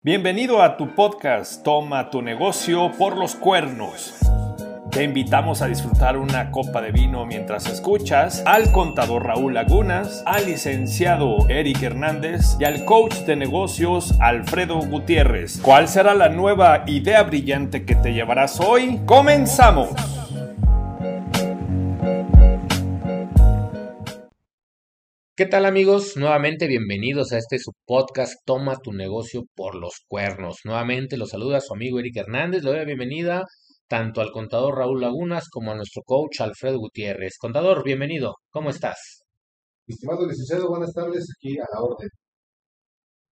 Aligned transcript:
Bienvenido 0.00 0.62
a 0.62 0.76
tu 0.76 0.94
podcast 0.94 1.64
Toma 1.64 2.08
tu 2.08 2.22
negocio 2.22 2.92
por 2.96 3.16
los 3.16 3.34
cuernos. 3.34 4.14
Te 4.92 5.02
invitamos 5.02 5.60
a 5.60 5.66
disfrutar 5.66 6.16
una 6.16 6.52
copa 6.52 6.80
de 6.80 6.92
vino 6.92 7.26
mientras 7.26 7.66
escuchas 7.66 8.44
al 8.46 8.70
contador 8.70 9.26
Raúl 9.26 9.54
Lagunas, 9.54 10.22
al 10.24 10.46
licenciado 10.46 11.48
Eric 11.48 11.82
Hernández 11.82 12.56
y 12.60 12.64
al 12.64 12.84
coach 12.84 13.14
de 13.26 13.34
negocios 13.34 14.14
Alfredo 14.20 14.78
Gutiérrez. 14.78 15.58
¿Cuál 15.60 15.88
será 15.88 16.14
la 16.14 16.28
nueva 16.28 16.84
idea 16.86 17.24
brillante 17.24 17.84
que 17.84 17.96
te 17.96 18.12
llevarás 18.12 18.60
hoy? 18.60 19.00
¡Comenzamos! 19.04 20.17
¿Qué 25.38 25.46
tal 25.46 25.66
amigos? 25.66 26.16
Nuevamente 26.16 26.66
bienvenidos 26.66 27.30
a 27.30 27.38
este 27.38 27.60
su 27.60 27.70
podcast 27.86 28.44
Toma 28.44 28.76
tu 28.82 28.92
negocio 28.92 29.44
por 29.54 29.76
los 29.76 30.02
cuernos. 30.08 30.62
Nuevamente 30.64 31.16
los 31.16 31.28
saluda 31.28 31.60
su 31.60 31.74
amigo 31.74 32.00
Eric 32.00 32.16
Hernández. 32.16 32.64
Le 32.64 32.70
doy 32.70 32.78
la 32.80 32.84
bienvenida 32.84 33.44
tanto 33.86 34.20
al 34.20 34.32
contador 34.32 34.76
Raúl 34.76 35.00
Lagunas 35.00 35.48
como 35.48 35.70
a 35.70 35.76
nuestro 35.76 36.02
coach 36.02 36.40
Alfredo 36.40 36.80
Gutiérrez. 36.80 37.38
Contador, 37.38 37.84
bienvenido. 37.84 38.34
¿Cómo 38.50 38.70
estás? 38.70 39.22
Estimado 39.86 40.26
licenciado, 40.26 40.70
buenas 40.70 40.92
tardes, 40.92 41.28
aquí 41.38 41.56
a 41.56 41.66
la 41.72 41.82
orden. 41.82 42.08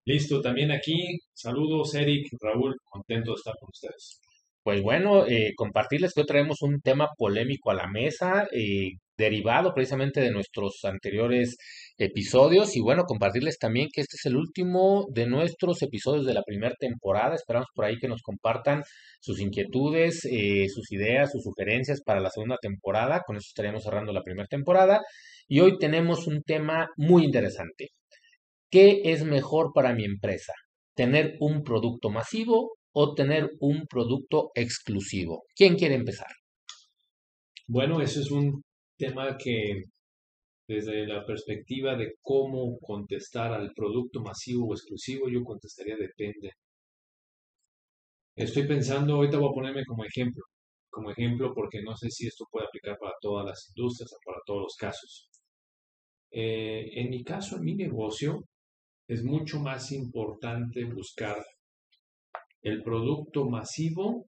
Listo, 0.05 0.41
también 0.41 0.71
aquí. 0.71 1.17
Saludos, 1.33 1.95
Eric, 1.95 2.27
Raúl, 2.39 2.75
contento 2.87 3.31
de 3.31 3.35
estar 3.37 3.55
con 3.59 3.69
ustedes. 3.73 4.21
Pues 4.61 4.83
bueno, 4.83 5.25
eh, 5.25 5.53
compartirles 5.55 6.13
que 6.13 6.21
hoy 6.21 6.27
traemos 6.27 6.61
un 6.61 6.81
tema 6.81 7.09
polémico 7.17 7.71
a 7.71 7.75
la 7.75 7.87
mesa, 7.87 8.47
eh, 8.51 8.91
derivado 9.17 9.73
precisamente 9.73 10.21
de 10.21 10.31
nuestros 10.31 10.79
anteriores 10.83 11.55
episodios 11.97 12.75
y 12.75 12.81
bueno, 12.81 13.03
compartirles 13.05 13.57
también 13.57 13.87
que 13.93 14.01
este 14.01 14.17
es 14.17 14.25
el 14.25 14.35
último 14.35 15.05
de 15.11 15.27
nuestros 15.27 15.81
episodios 15.81 16.25
de 16.25 16.33
la 16.33 16.43
primera 16.43 16.75
temporada. 16.77 17.35
Esperamos 17.35 17.67
por 17.73 17.85
ahí 17.85 17.97
que 17.97 18.07
nos 18.07 18.21
compartan 18.21 18.83
sus 19.21 19.39
inquietudes, 19.39 20.25
eh, 20.25 20.67
sus 20.69 20.91
ideas, 20.91 21.31
sus 21.31 21.43
sugerencias 21.43 22.01
para 22.03 22.19
la 22.19 22.29
segunda 22.29 22.57
temporada. 22.61 23.21
Con 23.25 23.37
eso 23.37 23.47
estaríamos 23.47 23.83
cerrando 23.83 24.11
la 24.11 24.23
primera 24.23 24.47
temporada. 24.47 25.01
Y 25.47 25.59
hoy 25.61 25.77
tenemos 25.77 26.27
un 26.27 26.41
tema 26.43 26.89
muy 26.97 27.23
interesante. 27.23 27.89
¿Qué 28.69 29.01
es 29.05 29.23
mejor 29.23 29.71
para 29.73 29.93
mi 29.93 30.03
empresa? 30.03 30.53
¿Tener 30.95 31.37
un 31.39 31.63
producto 31.63 32.09
masivo 32.09 32.73
o 32.93 33.13
tener 33.13 33.51
un 33.59 33.85
producto 33.87 34.51
exclusivo? 34.55 35.43
¿Quién 35.55 35.75
quiere 35.75 35.95
empezar? 35.95 36.27
Bueno, 37.67 38.01
eso 38.01 38.19
es 38.19 38.31
un 38.31 38.63
tema 38.97 39.37
que 39.37 39.83
desde 40.67 41.05
la 41.07 41.25
perspectiva 41.25 41.95
de 41.95 42.15
cómo 42.21 42.79
contestar 42.79 43.53
al 43.53 43.71
producto 43.73 44.21
masivo 44.21 44.67
o 44.67 44.73
exclusivo, 44.73 45.29
yo 45.29 45.43
contestaría 45.43 45.95
depende. 45.95 46.51
Estoy 48.35 48.67
pensando, 48.67 49.15
ahorita 49.15 49.37
voy 49.37 49.49
a 49.49 49.53
ponerme 49.53 49.85
como 49.85 50.03
ejemplo, 50.03 50.43
como 50.89 51.11
ejemplo 51.11 51.53
porque 51.53 51.81
no 51.81 51.95
sé 51.95 52.09
si 52.09 52.27
esto 52.27 52.45
puede 52.51 52.67
aplicar 52.67 52.97
para 52.99 53.13
todas 53.21 53.45
las 53.45 53.69
industrias 53.69 54.11
o 54.13 54.17
para 54.25 54.39
todos 54.45 54.61
los 54.63 54.75
casos. 54.75 55.29
Eh, 56.31 56.89
en 56.95 57.09
mi 57.09 57.23
caso, 57.23 57.57
en 57.57 57.63
mi 57.63 57.75
negocio, 57.75 58.43
es 59.07 59.23
mucho 59.23 59.59
más 59.59 59.91
importante 59.91 60.83
buscar 60.83 61.37
el 62.61 62.81
producto 62.83 63.45
masivo 63.45 64.25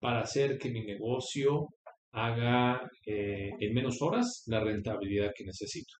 para 0.00 0.20
hacer 0.20 0.58
que 0.58 0.70
mi 0.70 0.84
negocio 0.84 1.68
haga 2.12 2.80
eh, 3.06 3.50
en 3.58 3.74
menos 3.74 4.00
horas 4.02 4.44
la 4.46 4.60
rentabilidad 4.60 5.32
que 5.34 5.44
necesito. 5.44 5.94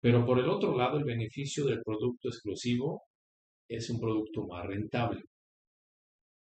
Pero 0.00 0.24
por 0.24 0.38
el 0.38 0.48
otro 0.48 0.76
lado, 0.76 0.98
el 0.98 1.04
beneficio 1.04 1.64
del 1.64 1.82
producto 1.82 2.28
exclusivo 2.28 3.02
es 3.68 3.88
un 3.90 4.00
producto 4.00 4.46
más 4.46 4.66
rentable. 4.66 5.22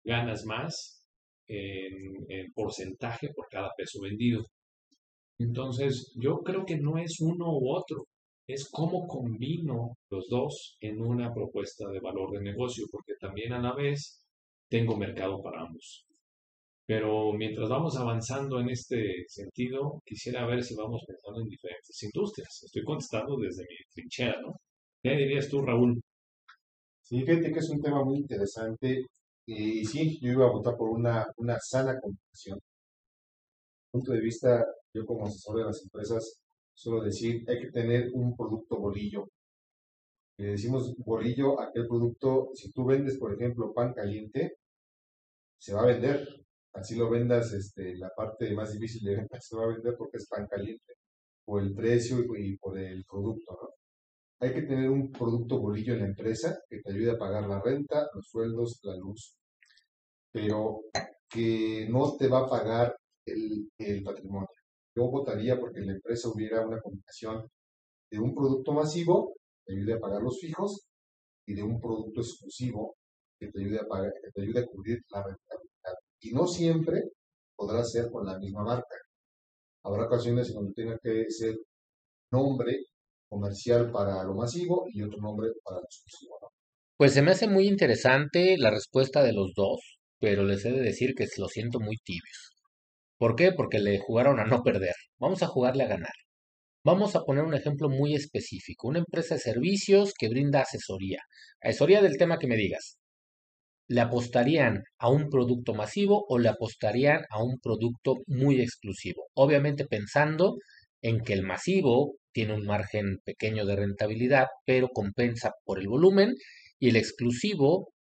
Ganas 0.05 0.45
más 0.45 1.05
en, 1.49 2.53
porcentaje 2.55 3.29
por 3.35 3.47
cada 3.49 3.71
peso 3.77 4.01
vendido. 4.03 4.45
Entonces, 5.39 6.13
yo 6.17 6.39
creo 6.39 6.65
que 6.65 6.79
no 6.79 6.99
es 6.99 7.21
uno 7.21 7.47
u 7.53 7.71
otro, 7.75 8.07
es 8.49 8.69
cómo 8.71 9.07
combino 9.07 9.97
los 10.11 10.29
dos 10.29 10.77
en 10.81 11.01
una 11.01 11.33
propuesta 11.33 11.89
de 11.91 12.01
valor 12.01 12.31
de 12.33 12.43
negocio, 12.43 12.87
porque 12.91 13.15
también 13.21 13.53
a 13.53 13.61
la 13.61 13.75
vez 13.75 14.25
tengo 14.69 14.97
mercado 14.97 15.43
para 15.43 15.63
ambos. 15.63 16.06
Pero 16.87 17.33
mientras 17.33 17.69
vamos 17.69 17.97
avanzando 17.97 18.61
en 18.61 18.71
este 18.71 19.25
sentido, 19.29 20.03
quisiera 20.05 20.47
ver 20.47 20.63
si 20.63 20.75
vamos 20.77 21.03
pensando 21.07 21.41
en 21.41 21.49
diferentes 21.49 22.01
industrias. 22.03 22.63
Estoy 22.65 22.85
contestando 22.85 23.37
desde 23.37 23.65
mi 23.65 23.77
trinchera, 23.93 24.41
¿no? 24.41 24.55
¿Qué 25.03 25.11
dirías 25.17 25.49
tú, 25.49 25.63
Raúl? 25.63 26.01
Sí, 27.03 27.25
fíjate 27.25 27.53
que 27.53 27.59
es 27.61 27.71
un 27.71 27.81
tema 27.81 28.05
muy 28.05 28.19
interesante 28.19 29.03
y 29.47 29.85
sí, 29.85 30.19
yo 30.21 30.33
iba 30.33 30.47
a 30.47 30.51
votar 30.51 30.77
por 30.77 30.91
una, 30.91 31.25
una 31.37 31.57
sana 31.61 31.99
comunicación. 32.01 32.59
punto 33.91 34.13
de 34.13 34.21
vista, 34.21 34.65
yo 34.95 35.05
como 35.05 35.27
asesor 35.27 35.59
de 35.59 35.65
las 35.65 35.83
empresas, 35.83 36.41
suelo 36.75 37.03
decir, 37.03 37.45
hay 37.49 37.61
que 37.61 37.71
tener 37.71 38.11
un 38.15 38.37
producto 38.37 38.79
bolillo. 38.79 39.29
Le 40.39 40.49
decimos 40.51 40.95
bolillo 40.99 41.61
aquel 41.61 41.87
producto, 41.87 42.51
si 42.55 42.71
tú 42.73 42.85
vendes, 42.85 43.19
por 43.19 43.35
ejemplo, 43.35 43.73
pan 43.75 43.93
caliente, 43.95 44.57
se 45.59 45.75
va 45.75 45.83
a 45.83 45.87
vender, 45.87 46.46
así 46.77 46.95
lo 46.97 47.11
vendas, 47.11 47.53
este, 47.53 47.97
la 47.97 48.11
parte 48.15 48.55
más 48.55 48.73
difícil 48.73 49.03
de 49.05 49.17
venta 49.17 49.41
se 49.41 49.57
va 49.57 49.65
a 49.65 49.69
vender 49.69 49.95
porque 49.97 50.19
es 50.19 50.29
pan 50.29 50.47
caliente, 50.47 50.95
por 51.45 51.63
el 51.63 51.75
precio 51.75 52.19
y, 52.37 52.57
por 52.59 52.79
el 52.79 53.05
producto, 53.05 53.59
¿no? 53.61 53.69
Hay 54.41 54.53
que 54.53 54.63
tener 54.63 54.91
un 54.91 55.11
producto 55.11 55.59
bolillo 55.59 55.95
en 55.95 56.01
la 56.01 56.07
empresa 56.07 56.59
que 56.69 56.81
te 56.83 56.93
ayude 56.93 57.13
a 57.13 57.19
pagar 57.19 57.49
la 57.49 57.61
renta, 57.63 58.07
los 58.15 58.29
sueldos, 58.29 58.81
la 58.83 58.95
luz, 58.97 59.35
pero 60.31 60.83
que 61.29 61.89
no 61.89 62.17
te 62.19 62.29
va 62.29 62.41
a 62.41 62.49
pagar 62.49 62.97
el, 63.25 63.71
el 63.79 64.03
patrimonio. 64.03 64.49
Yo 64.95 65.11
votaría 65.11 65.59
porque 65.59 65.81
en 65.81 65.87
la 65.87 65.93
empresa 65.95 66.29
hubiera 66.29 66.67
una 66.67 66.81
combinación 66.81 67.49
de 68.11 68.19
un 68.19 68.35
producto 68.35 68.73
masivo 68.73 69.35
que 69.65 69.73
te 69.73 69.79
ayude 69.79 69.95
a 69.95 70.01
pagar 70.01 70.23
los 70.23 70.39
fijos 70.39 70.87
y 71.47 71.55
de 71.55 71.63
un 71.63 71.81
producto 71.81 72.21
exclusivo 72.21 72.97
que 73.39 73.49
te 73.49 73.61
ayude 73.61 73.81
a, 73.81 73.87
pagar, 73.87 74.13
que 74.23 74.31
te 74.33 74.43
ayude 74.43 74.61
a 74.61 74.67
cubrir 74.67 74.99
la 75.09 75.23
rentabilidad 75.23 75.76
y 76.21 76.33
no 76.33 76.47
siempre 76.47 77.03
podrá 77.55 77.85
ser 77.85 78.11
con 78.11 78.27
la 78.27 78.39
misma 78.39 78.65
marca. 78.65 78.97
Habrá 79.85 80.07
ocasiones 80.07 80.53
donde 80.53 80.73
tenga 80.75 80.99
que 81.03 81.27
ser 81.31 81.57
nombre 82.31 82.87
comercial 83.29 83.91
para 83.91 84.25
lo 84.25 84.35
masivo 84.35 84.87
y 84.93 85.03
otro 85.03 85.19
nombre 85.21 85.49
para 85.63 85.79
lo 85.79 85.85
exclusivo. 85.85 86.37
Pues 86.97 87.13
se 87.13 87.23
me 87.23 87.33
hace 87.33 87.47
muy 87.47 87.69
interesante 87.69 88.57
la 88.59 88.71
respuesta 88.71 89.23
de 89.23 89.33
los 89.33 89.53
dos, 89.55 89.99
pero 90.19 90.45
les 90.45 90.65
he 90.65 90.73
de 90.73 90.81
decir 90.81 91.15
que 91.15 91.27
lo 91.37 91.49
siento 91.49 91.79
muy 91.79 91.97
tibios. 91.99 92.55
¿Por 93.19 93.37
qué? 93.37 93.53
Porque 93.53 93.79
le 93.79 93.99
jugaron 93.99 94.41
a 94.41 94.45
no 94.45 94.63
perder. 94.63 94.95
Vamos 95.19 95.43
a 95.43 95.47
jugarle 95.47 95.85
a 95.85 95.89
ganar. 95.89 96.13
Vamos 96.85 97.17
a 97.17 97.23
poner 97.23 97.45
un 97.45 97.55
ejemplo 97.55 97.89
muy 97.89 98.15
específico. 98.15 98.89
Una 98.89 99.01
empresa 99.01 99.35
de 99.35 99.41
servicios 99.41 100.15
que 100.19 100.29
brinda 100.29 100.61
asesoría. 100.61 101.21
Asesoría 101.61 102.01
del 102.01 102.17
tema 102.17 102.39
que 102.39 102.47
me 102.47 102.57
digas. 102.57 102.99
¿Le 103.89 104.01
apostarían 104.01 104.83
a 104.99 105.11
un 105.11 105.29
producto 105.31 105.75
masivo 105.75 106.25
o 106.29 106.39
le 106.39 106.49
apostarían 106.49 107.25
a 107.31 107.43
un 107.43 107.59
producto 107.61 108.17
muy 108.27 108.61
exclusivo? 108.61 109.29
Obviamente 109.35 109.87
pensando 109.87 110.57
en 111.03 111.21
que 111.21 111.35
el 111.35 111.43
masivo 111.43 112.17
tiene 112.33 112.55
un 112.55 112.67
margen 112.67 113.19
pequeño 113.25 113.65
de 113.65 113.77
rentabilidad, 113.77 114.47
pero 114.65 114.89
compensa 114.89 115.53
por 115.65 115.79
el 115.79 115.89
volumen, 115.89 116.35
y 116.79 116.89
el 116.91 116.97
exclusivo 116.97 117.93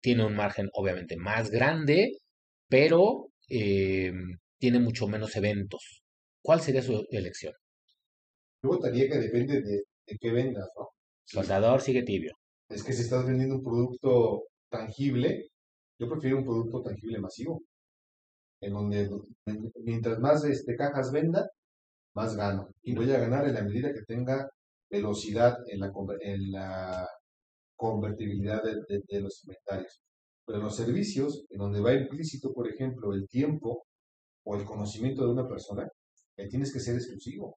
tiene 0.00 0.24
un 0.24 0.34
margen 0.34 0.68
obviamente 0.72 1.16
más 1.16 1.50
grande, 1.50 2.12
pero 2.68 3.28
eh, 3.48 4.12
tiene 4.58 4.78
mucho 4.78 5.08
menos 5.08 5.36
eventos. 5.36 6.02
¿Cuál 6.40 6.60
sería 6.60 6.82
su 6.82 7.04
elección? 7.10 7.52
Yo 8.62 8.70
votaría 8.70 9.08
que 9.08 9.18
depende 9.18 9.60
de, 9.60 9.82
qué 10.20 10.30
vendas, 10.30 10.68
¿no? 10.76 10.88
Soldador 11.24 11.80
sigue 11.80 12.02
tibio. 12.02 12.32
Es 12.68 12.82
que 12.82 12.92
si 12.92 13.02
estás 13.02 13.26
vendiendo 13.26 13.56
un 13.56 13.62
producto 13.62 14.44
tangible, 14.72 15.50
yo 16.00 16.08
prefiero 16.08 16.38
un 16.38 16.44
producto 16.44 16.82
tangible 16.82 17.20
masivo, 17.20 17.62
en 18.60 18.72
donde 18.72 19.08
mientras 19.84 20.18
más 20.18 20.44
este, 20.44 20.74
cajas 20.76 21.12
venda, 21.12 21.48
más 22.14 22.36
gano. 22.36 22.68
Y 22.82 22.94
voy 22.94 23.10
a 23.12 23.18
ganar 23.18 23.46
en 23.46 23.54
la 23.54 23.62
medida 23.62 23.92
que 23.92 24.02
tenga 24.02 24.48
velocidad 24.90 25.56
en 25.68 25.80
la, 25.80 25.92
en 26.20 26.50
la 26.52 27.08
convertibilidad 27.76 28.62
de, 28.62 29.20
los 29.20 29.44
inventarios. 29.44 30.00
Pero 30.46 30.58
los 30.58 30.76
servicios, 30.76 31.44
en 31.50 31.58
donde 31.58 31.80
va 31.80 31.94
implícito, 31.94 32.52
por 32.52 32.68
ejemplo, 32.68 33.12
el 33.12 33.28
tiempo 33.28 33.84
o 34.44 34.56
el 34.56 34.64
conocimiento 34.64 35.24
de 35.24 35.32
una 35.32 35.48
persona, 35.48 35.88
tienes 36.50 36.72
que 36.72 36.80
ser 36.80 36.96
exclusivo. 36.96 37.58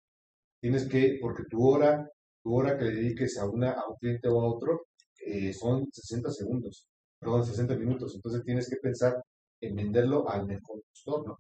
Tienes 0.62 0.88
que, 0.88 1.18
porque 1.22 1.44
tu 1.50 1.66
hora, 1.68 2.08
tu 2.44 2.54
hora 2.54 2.78
que 2.78 2.86
le 2.86 2.96
dediques 2.96 3.38
a, 3.38 3.48
una, 3.50 3.72
a 3.72 3.88
un 3.90 3.96
cliente 3.98 4.28
o 4.30 4.42
a 4.42 4.54
otro, 4.54 4.82
eh, 5.26 5.54
son 5.54 5.88
60 5.92 6.32
segundos 6.32 6.88
perdón, 7.24 7.46
60 7.46 7.76
minutos. 7.78 8.16
Entonces 8.16 8.44
tienes 8.44 8.70
que 8.70 8.78
pensar 8.78 9.14
en 9.62 9.76
venderlo 9.76 10.30
al 10.30 10.46
mejor 10.46 10.82
postor, 10.90 11.28
¿no? 11.28 11.38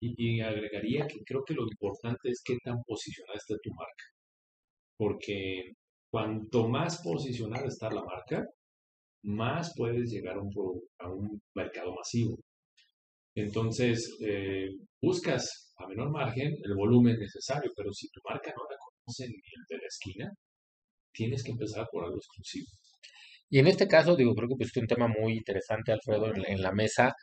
Y, 0.00 0.40
agregaría 0.40 1.06
que 1.06 1.20
creo 1.24 1.42
que 1.44 1.54
lo 1.54 1.62
importante 1.62 2.30
es 2.30 2.42
qué 2.44 2.58
tan 2.62 2.82
posicionada 2.84 3.38
está 3.38 3.56
tu 3.62 3.70
marca. 3.72 4.04
Porque 4.98 5.72
cuanto 6.10 6.68
más 6.68 7.02
posicionada 7.02 7.66
está 7.66 7.90
la 7.90 8.04
marca, 8.04 8.46
más 9.24 9.72
puedes 9.76 10.10
llegar 10.10 10.36
a 10.36 10.40
un, 10.42 10.52
a 10.98 11.10
un 11.10 11.40
mercado 11.54 11.94
masivo. 11.94 12.38
Entonces, 13.34 14.16
eh, 14.20 14.68
buscas 15.00 15.72
a 15.78 15.88
menor 15.88 16.10
margen 16.10 16.54
el 16.62 16.74
volumen 16.74 17.18
necesario, 17.18 17.72
pero 17.76 17.92
si 17.92 18.08
tu 18.10 18.20
marca 18.28 18.52
no 18.56 18.62
la 18.70 18.76
conocen 18.78 19.30
ni 19.30 19.36
el 19.36 19.64
de 19.68 19.76
la 19.78 19.86
esquina, 19.88 20.32
tienes 21.12 21.42
que 21.42 21.52
empezar 21.52 21.86
por 21.90 22.04
algo 22.04 22.16
exclusivo. 22.16 22.66
Y 23.54 23.60
en 23.60 23.68
este 23.68 23.86
caso, 23.86 24.16
digo, 24.16 24.34
creo 24.34 24.48
que 24.48 24.56
pusiste 24.56 24.80
un 24.80 24.88
tema 24.88 25.06
muy 25.06 25.34
interesante, 25.34 25.92
Alfredo, 25.92 26.26
en, 26.34 26.44
en 26.44 26.60
la 26.60 26.72
mesa. 26.72 27.14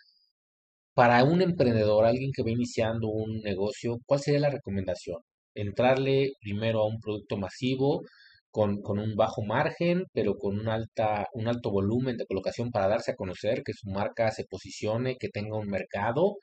Para 0.93 1.23
un 1.25 1.41
emprendedor, 1.41 2.05
alguien 2.05 2.31
que 2.33 2.41
va 2.43 2.51
iniciando 2.51 3.09
un 3.09 3.41
negocio, 3.41 3.97
¿cuál 4.05 4.21
sería 4.21 4.39
la 4.39 4.49
recomendación? 4.49 5.17
Entrarle 5.53 6.31
primero 6.39 6.79
a 6.79 6.87
un 6.87 6.99
producto 7.01 7.35
masivo 7.37 8.01
con, 8.49 8.81
con 8.81 8.97
un 8.99 9.15
bajo 9.17 9.43
margen, 9.43 10.05
pero 10.13 10.35
con 10.37 10.57
un 10.57 10.69
alta, 10.69 11.27
un 11.33 11.47
alto 11.49 11.69
volumen 11.69 12.15
de 12.17 12.25
colocación 12.25 12.71
para 12.71 12.87
darse 12.87 13.11
a 13.11 13.15
conocer, 13.15 13.63
que 13.63 13.73
su 13.73 13.89
marca 13.89 14.31
se 14.31 14.45
posicione, 14.45 15.17
que 15.19 15.27
tenga 15.29 15.57
un 15.57 15.67
mercado, 15.67 16.35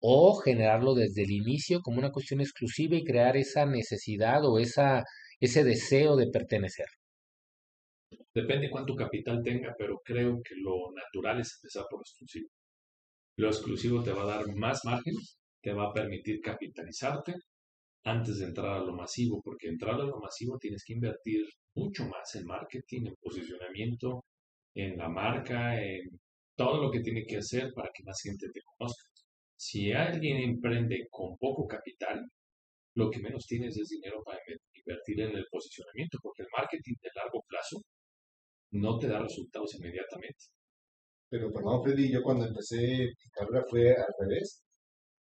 o 0.00 0.34
generarlo 0.36 0.94
desde 0.94 1.22
el 1.24 1.30
inicio 1.32 1.80
como 1.82 1.98
una 1.98 2.10
cuestión 2.12 2.40
exclusiva 2.40 2.96
y 2.96 3.04
crear 3.04 3.36
esa 3.36 3.66
necesidad 3.66 4.44
o 4.44 4.58
esa, 4.58 5.04
ese 5.40 5.64
deseo 5.64 6.16
de 6.16 6.28
pertenecer. 6.28 6.86
Depende 8.38 8.70
cuánto 8.70 8.94
capital 8.94 9.42
tenga, 9.42 9.74
pero 9.76 10.00
creo 10.04 10.40
que 10.44 10.54
lo 10.54 10.92
natural 10.94 11.40
es 11.40 11.58
empezar 11.58 11.86
por 11.90 11.98
lo 11.98 12.02
exclusivo. 12.02 12.48
Lo 13.36 13.48
exclusivo 13.48 14.00
te 14.00 14.12
va 14.12 14.22
a 14.22 14.36
dar 14.36 14.54
más 14.54 14.84
margen, 14.84 15.14
te 15.60 15.72
va 15.72 15.88
a 15.88 15.92
permitir 15.92 16.40
capitalizarte 16.40 17.34
antes 18.04 18.38
de 18.38 18.46
entrar 18.46 18.76
a 18.76 18.84
lo 18.84 18.94
masivo, 18.94 19.42
porque 19.42 19.66
entrar 19.66 19.96
a 19.96 20.04
lo 20.04 20.20
masivo 20.20 20.56
tienes 20.56 20.84
que 20.84 20.92
invertir 20.92 21.46
mucho 21.74 22.04
más 22.06 22.32
en 22.36 22.44
marketing, 22.46 23.06
en 23.06 23.16
posicionamiento, 23.20 24.24
en 24.72 24.96
la 24.96 25.08
marca, 25.08 25.82
en 25.82 26.08
todo 26.56 26.80
lo 26.80 26.92
que 26.92 27.00
tiene 27.00 27.24
que 27.24 27.38
hacer 27.38 27.72
para 27.74 27.90
que 27.92 28.04
más 28.04 28.20
gente 28.22 28.46
te 28.54 28.60
conozca. 28.62 29.02
Si 29.56 29.90
alguien 29.90 30.36
emprende 30.36 31.08
con 31.10 31.36
poco 31.38 31.66
capital, 31.66 32.24
lo 32.94 33.10
que 33.10 33.18
menos 33.18 33.46
tienes 33.46 33.76
es 33.76 33.88
dinero 33.88 34.22
para 34.24 34.38
invertir 34.74 35.22
en 35.22 35.36
el 35.36 35.46
posicionamiento, 35.50 36.18
porque 36.22 36.42
el 36.42 36.48
marketing 36.56 36.94
de 37.02 37.10
largo 37.16 37.42
plazo 37.48 37.82
no 38.72 38.98
te 38.98 39.08
da 39.08 39.20
resultados 39.20 39.74
inmediatamente. 39.74 40.46
Pero 41.30 41.50
perdón, 41.52 41.82
Freddy, 41.82 42.10
yo 42.10 42.22
cuando 42.22 42.46
empecé 42.46 42.76
mi 42.76 43.30
carrera 43.32 43.64
fue 43.68 43.90
al 43.90 44.14
revés. 44.18 44.62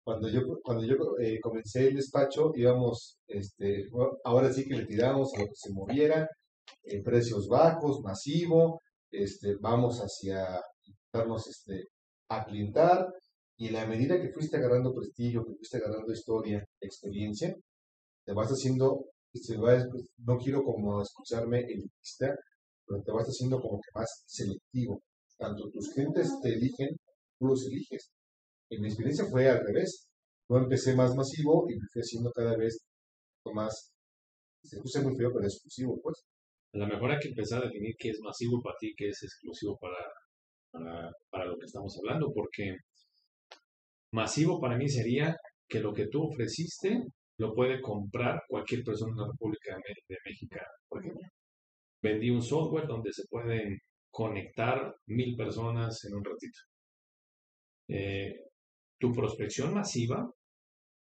Cuando 0.04 0.30
yo, 0.30 0.42
cuando 0.64 0.84
yo 0.84 0.96
eh, 1.22 1.40
comencé 1.42 1.88
el 1.88 1.96
despacho, 1.96 2.52
íbamos, 2.56 3.18
este, 3.28 3.88
ahora 4.26 4.52
sí 4.52 4.66
que 4.66 4.76
le 4.76 4.86
tiramos 4.86 5.34
a 5.34 5.40
lo 5.42 5.46
que 5.48 5.56
se 5.56 5.72
moviera, 5.74 6.28
en 6.84 7.04
precios 7.04 7.48
bajos, 7.48 8.02
masivo, 8.02 8.82
este, 9.12 9.56
vamos 9.62 10.00
hacia 10.00 10.60
darnos 11.14 11.48
este, 11.48 11.86
a 12.30 12.44
clientar, 12.44 13.08
y 13.58 13.68
en 13.68 13.74
la 13.74 13.86
medida 13.86 14.20
que 14.20 14.32
fuiste 14.34 14.58
agarrando 14.58 14.94
prestigio, 14.94 15.46
que 15.46 15.56
fuiste 15.56 15.78
agarrando 15.78 16.12
historia, 16.12 16.66
experiencia, 16.82 17.56
te 18.26 18.34
vas 18.34 18.50
haciendo, 18.50 19.06
se 19.34 19.58
va, 19.58 19.78
no 20.18 20.38
quiero 20.38 20.64
como 20.64 21.02
excusarme 21.02 21.60
elitista, 21.62 22.36
pero 22.88 23.02
te 23.04 23.12
vas 23.12 23.28
haciendo 23.28 23.60
como 23.60 23.80
que 23.80 23.92
más 23.94 24.24
selectivo. 24.26 25.02
Tanto 25.38 25.70
tus 25.72 25.90
clientes 25.90 26.30
te 26.42 26.50
eligen, 26.50 26.90
tú 27.40 27.48
los 27.48 27.66
eliges. 27.68 28.12
En 28.70 28.82
mi 28.82 28.88
experiencia 28.88 29.26
fue 29.30 29.50
al 29.50 29.66
revés. 29.66 30.08
Yo 30.50 30.58
empecé 30.58 30.96
más 30.96 31.16
masivo 31.16 31.66
y 31.70 31.76
me 31.76 31.88
fui 31.92 32.02
haciendo 32.02 32.32
cada 32.32 32.56
vez 32.58 32.78
más, 33.54 33.92
se 34.64 34.78
escucha 34.78 35.02
muy 35.02 35.16
feo, 35.18 35.32
pero 35.34 35.46
exclusivo, 35.46 36.00
pues. 36.02 36.24
A 36.74 36.78
lo 36.78 36.88
mejor 36.88 37.12
hay 37.12 37.20
que 37.20 37.30
empezar 37.30 37.62
a 37.62 37.66
definir 37.68 37.96
qué 37.98 38.10
es 38.10 38.20
masivo 38.22 38.62
para 38.62 38.76
ti, 38.80 38.94
qué 38.98 39.10
es 39.10 39.22
exclusivo 39.22 39.78
para, 39.80 39.98
para, 40.72 41.12
para 41.30 41.46
lo 41.46 41.58
que 41.58 41.66
estamos 41.66 41.96
hablando, 42.00 42.32
porque 42.34 42.78
masivo 44.12 44.60
para 44.60 44.78
mí 44.78 44.90
sería 44.90 45.36
que 45.68 45.80
lo 45.80 45.94
que 45.94 46.08
tú 46.08 46.24
ofreciste 46.24 47.04
lo 47.38 47.54
puede 47.54 47.82
comprar 47.82 48.42
cualquier 48.48 48.84
persona 48.84 49.12
en 49.12 49.18
la 49.18 49.28
República 49.28 49.76
de 49.76 50.18
México, 50.26 50.56
por 50.88 51.04
ejemplo. 51.04 51.28
Vendí 52.04 52.30
un 52.30 52.42
software 52.42 52.86
donde 52.86 53.14
se 53.14 53.24
pueden 53.30 53.80
conectar 54.12 54.94
mil 55.08 55.36
personas 55.36 56.04
en 56.06 56.16
un 56.16 56.24
ratito. 56.24 56.60
Eh, 57.88 58.36
tu 59.00 59.12
prospección 59.14 59.74
masiva 59.74 60.30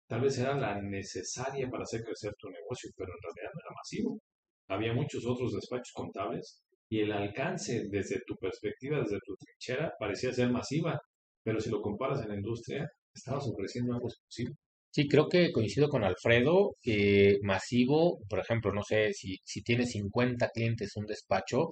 tal 0.07 0.21
vez 0.21 0.37
era 0.39 0.55
la 0.55 0.81
necesaria 0.81 1.69
para 1.69 1.83
hacer 1.83 2.03
crecer 2.03 2.33
tu 2.37 2.49
negocio, 2.49 2.89
pero 2.97 3.11
en 3.13 3.21
realidad 3.21 3.51
no 3.53 3.61
era 3.61 3.75
masivo. 3.77 4.19
Había 4.67 4.93
muchos 4.93 5.25
otros 5.25 5.53
despachos 5.53 5.93
contables 5.93 6.61
y 6.89 6.99
el 7.01 7.11
alcance 7.11 7.87
desde 7.89 8.21
tu 8.25 8.35
perspectiva, 8.35 8.99
desde 8.99 9.19
tu 9.25 9.35
trinchera, 9.35 9.93
parecía 9.99 10.33
ser 10.33 10.51
masiva, 10.51 10.99
pero 11.43 11.59
si 11.59 11.69
lo 11.69 11.81
comparas 11.81 12.21
en 12.23 12.29
la 12.29 12.35
industria, 12.35 12.87
estabas 13.13 13.45
ofreciendo 13.47 13.93
algo 13.93 14.07
exclusivo. 14.07 14.53
Sí, 14.91 15.07
creo 15.07 15.27
que 15.29 15.51
coincido 15.51 15.87
con 15.89 16.03
Alfredo, 16.03 16.75
que 16.81 17.37
masivo, 17.43 18.19
por 18.27 18.39
ejemplo, 18.39 18.71
no 18.73 18.81
sé, 18.83 19.13
si, 19.13 19.37
si 19.43 19.61
tiene 19.61 19.85
50 19.85 20.49
clientes 20.49 20.95
un 20.95 21.05
despacho, 21.05 21.67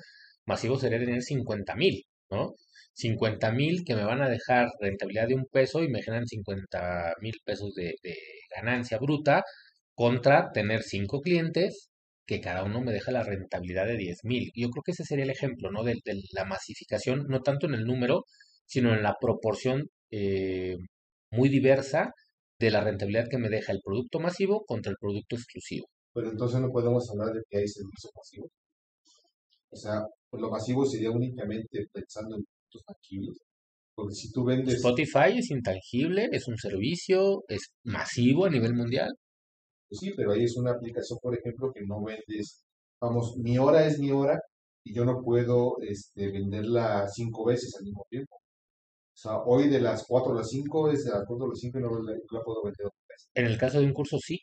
masivo 0.46 0.78
sería 0.80 1.00
tener 1.00 1.22
50 1.24 1.76
mil, 1.76 2.04
¿no? 2.30 2.54
50 2.94 3.52
mil 3.52 3.84
que 3.86 3.96
me 3.96 4.04
van 4.06 4.22
a 4.22 4.30
dejar 4.30 4.68
rentabilidad 4.80 5.28
de 5.28 5.36
un 5.36 5.46
peso 5.52 5.84
y 5.84 5.90
me 5.90 6.02
generan 6.04 6.28
50 6.28 7.14
mil 7.22 7.36
pesos 7.46 7.74
de, 7.76 7.96
ganancia 8.56 8.98
bruta 9.00 9.44
contra 9.96 10.52
tener 10.52 10.84
5 10.84 11.22
clientes 11.22 11.90
que 12.26 12.42
cada 12.42 12.64
uno 12.64 12.82
me 12.82 12.92
deja 12.94 13.12
la 13.12 13.24
rentabilidad 13.24 13.86
de 13.88 13.98
10 13.98 14.20
mil. 14.24 14.52
Yo 14.56 14.70
creo 14.70 14.84
que 14.84 14.92
ese 14.92 15.06
sería 15.06 15.26
el 15.26 15.32
ejemplo, 15.32 15.72
¿no? 15.72 15.84
De, 15.84 15.96
de 16.06 16.22
la 16.34 16.46
masificación, 16.46 17.26
no 17.30 17.42
tanto 17.42 17.68
en 17.68 17.76
el 17.76 17.86
número, 17.86 18.26
sino 18.66 18.94
en 18.94 19.04
la 19.04 19.16
proporción 19.20 19.90
eh, 20.12 20.76
muy 21.32 21.50
diversa 21.50 22.12
de 22.60 22.72
la 22.72 22.84
rentabilidad 22.84 23.28
que 23.30 23.38
me 23.38 23.50
deja 23.50 23.72
el 23.72 23.82
producto 23.84 24.20
masivo 24.20 24.66
contra 24.66 24.92
el 24.92 24.98
producto 25.00 25.36
exclusivo. 25.36 25.88
Pero 26.14 26.32
entonces 26.32 26.60
no 26.60 26.70
podemos 26.72 27.10
hablar 27.12 27.34
de 27.34 27.44
que 27.50 27.60
hay 27.60 27.68
servicio 27.68 28.10
masivo. 28.16 28.50
O 29.70 29.76
sea, 29.76 30.02
pues 30.30 30.42
lo 30.42 30.50
masivo 30.50 30.86
sería 30.86 31.12
únicamente 31.12 31.88
pensando 31.92 32.36
en 32.36 32.44
productos 32.44 32.84
tangibles. 32.86 33.38
Porque 33.96 34.16
si 34.16 34.32
tú 34.32 34.44
vendes... 34.44 34.76
Spotify 34.76 35.38
es 35.38 35.52
intangible, 35.52 36.30
es 36.32 36.48
un 36.48 36.58
servicio, 36.58 37.44
es 37.48 37.70
masivo 37.84 38.46
a 38.46 38.50
nivel 38.50 38.74
mundial. 38.74 39.10
Pues 39.90 40.00
sí, 40.00 40.14
pero 40.16 40.34
ahí 40.34 40.44
es 40.44 40.58
una 40.58 40.72
aplicación, 40.72 41.20
por 41.22 41.38
ejemplo, 41.38 41.72
que 41.74 41.86
no 41.86 42.04
vendes, 42.04 42.64
vamos, 43.00 43.38
mi 43.38 43.58
hora 43.58 43.86
es 43.86 44.00
mi 44.00 44.12
hora 44.12 44.40
y 44.84 44.94
yo 44.94 45.06
no 45.06 45.22
puedo 45.22 45.78
este, 45.82 46.32
venderla 46.32 47.08
cinco 47.08 47.46
veces 47.46 47.74
al 47.78 47.86
mismo 47.86 48.06
tiempo. 48.10 48.38
O 49.18 49.20
sea, 49.20 49.38
hoy 49.48 49.68
de 49.68 49.82
las 49.82 50.06
4 50.08 50.32
a 50.34 50.36
las 50.36 50.50
5 50.50 50.92
es 50.92 51.04
de 51.04 51.10
las 51.10 51.26
4 51.28 51.48
a 51.48 51.50
las 51.50 51.60
5 51.60 51.80
y 51.80 51.82
no 51.82 51.90
la, 52.04 52.14
puedo 52.46 52.62
vender 52.64 52.86
otra 52.86 53.00
vez. 53.10 53.30
En 53.34 53.46
el 53.48 53.58
caso 53.58 53.80
de 53.80 53.88
un 53.88 53.94
curso, 53.94 54.20
sí. 54.20 54.40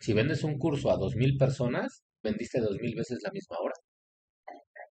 Si 0.00 0.12
vendes 0.12 0.44
un 0.44 0.58
curso 0.58 0.90
a 0.92 0.96
2.000 0.96 1.36
personas, 1.36 2.04
vendiste 2.22 2.60
2.000 2.60 2.94
veces 2.94 3.18
la 3.24 3.32
misma 3.32 3.56
hora. 3.60 3.74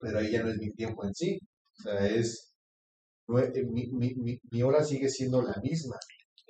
Pero 0.01 0.19
ahí 0.19 0.31
ya 0.31 0.43
no 0.43 0.49
es 0.51 0.57
mi 0.57 0.71
tiempo 0.73 1.05
en 1.05 1.13
sí. 1.13 1.39
O 1.79 1.81
sea, 1.83 2.05
es, 2.07 2.53
no 3.27 3.39
es- 3.39 3.55
eh, 3.55 3.63
mi, 3.65 3.87
mi, 3.91 4.13
mi, 4.15 4.37
mi 4.51 4.63
hora 4.63 4.83
sigue 4.83 5.09
siendo 5.09 5.41
la 5.41 5.55
misma, 5.63 5.97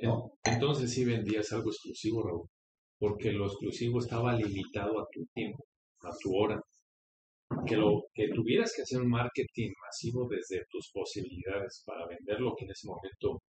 ¿no? 0.02 0.34
Entonces 0.44 0.92
sí 0.92 1.06
vendías 1.06 1.52
algo 1.54 1.70
exclusivo, 1.72 2.24
Raúl, 2.24 2.50
porque 3.00 3.32
lo 3.32 3.48
exclusivo 3.48 4.00
estaba 4.00 4.36
limitado 4.36 5.00
a 5.00 5.08
tu 5.12 5.26
tiempo, 5.34 5.66
a 6.02 6.10
tu 6.22 6.36
hora. 6.36 6.62
Que, 7.68 7.76
lo, 7.78 8.04
que 8.14 8.30
tuvieras 8.30 8.74
que 8.76 8.82
hacer 8.84 9.02
un 9.02 9.10
marketing 9.10 9.72
masivo 9.86 10.28
desde 10.30 10.66
tus 10.70 10.90
posibilidades 10.94 11.84
para 11.86 12.08
vender 12.08 12.40
lo 12.40 12.54
que 12.56 12.66
en 12.66 12.72
ese 12.72 12.88
momento 12.88 13.42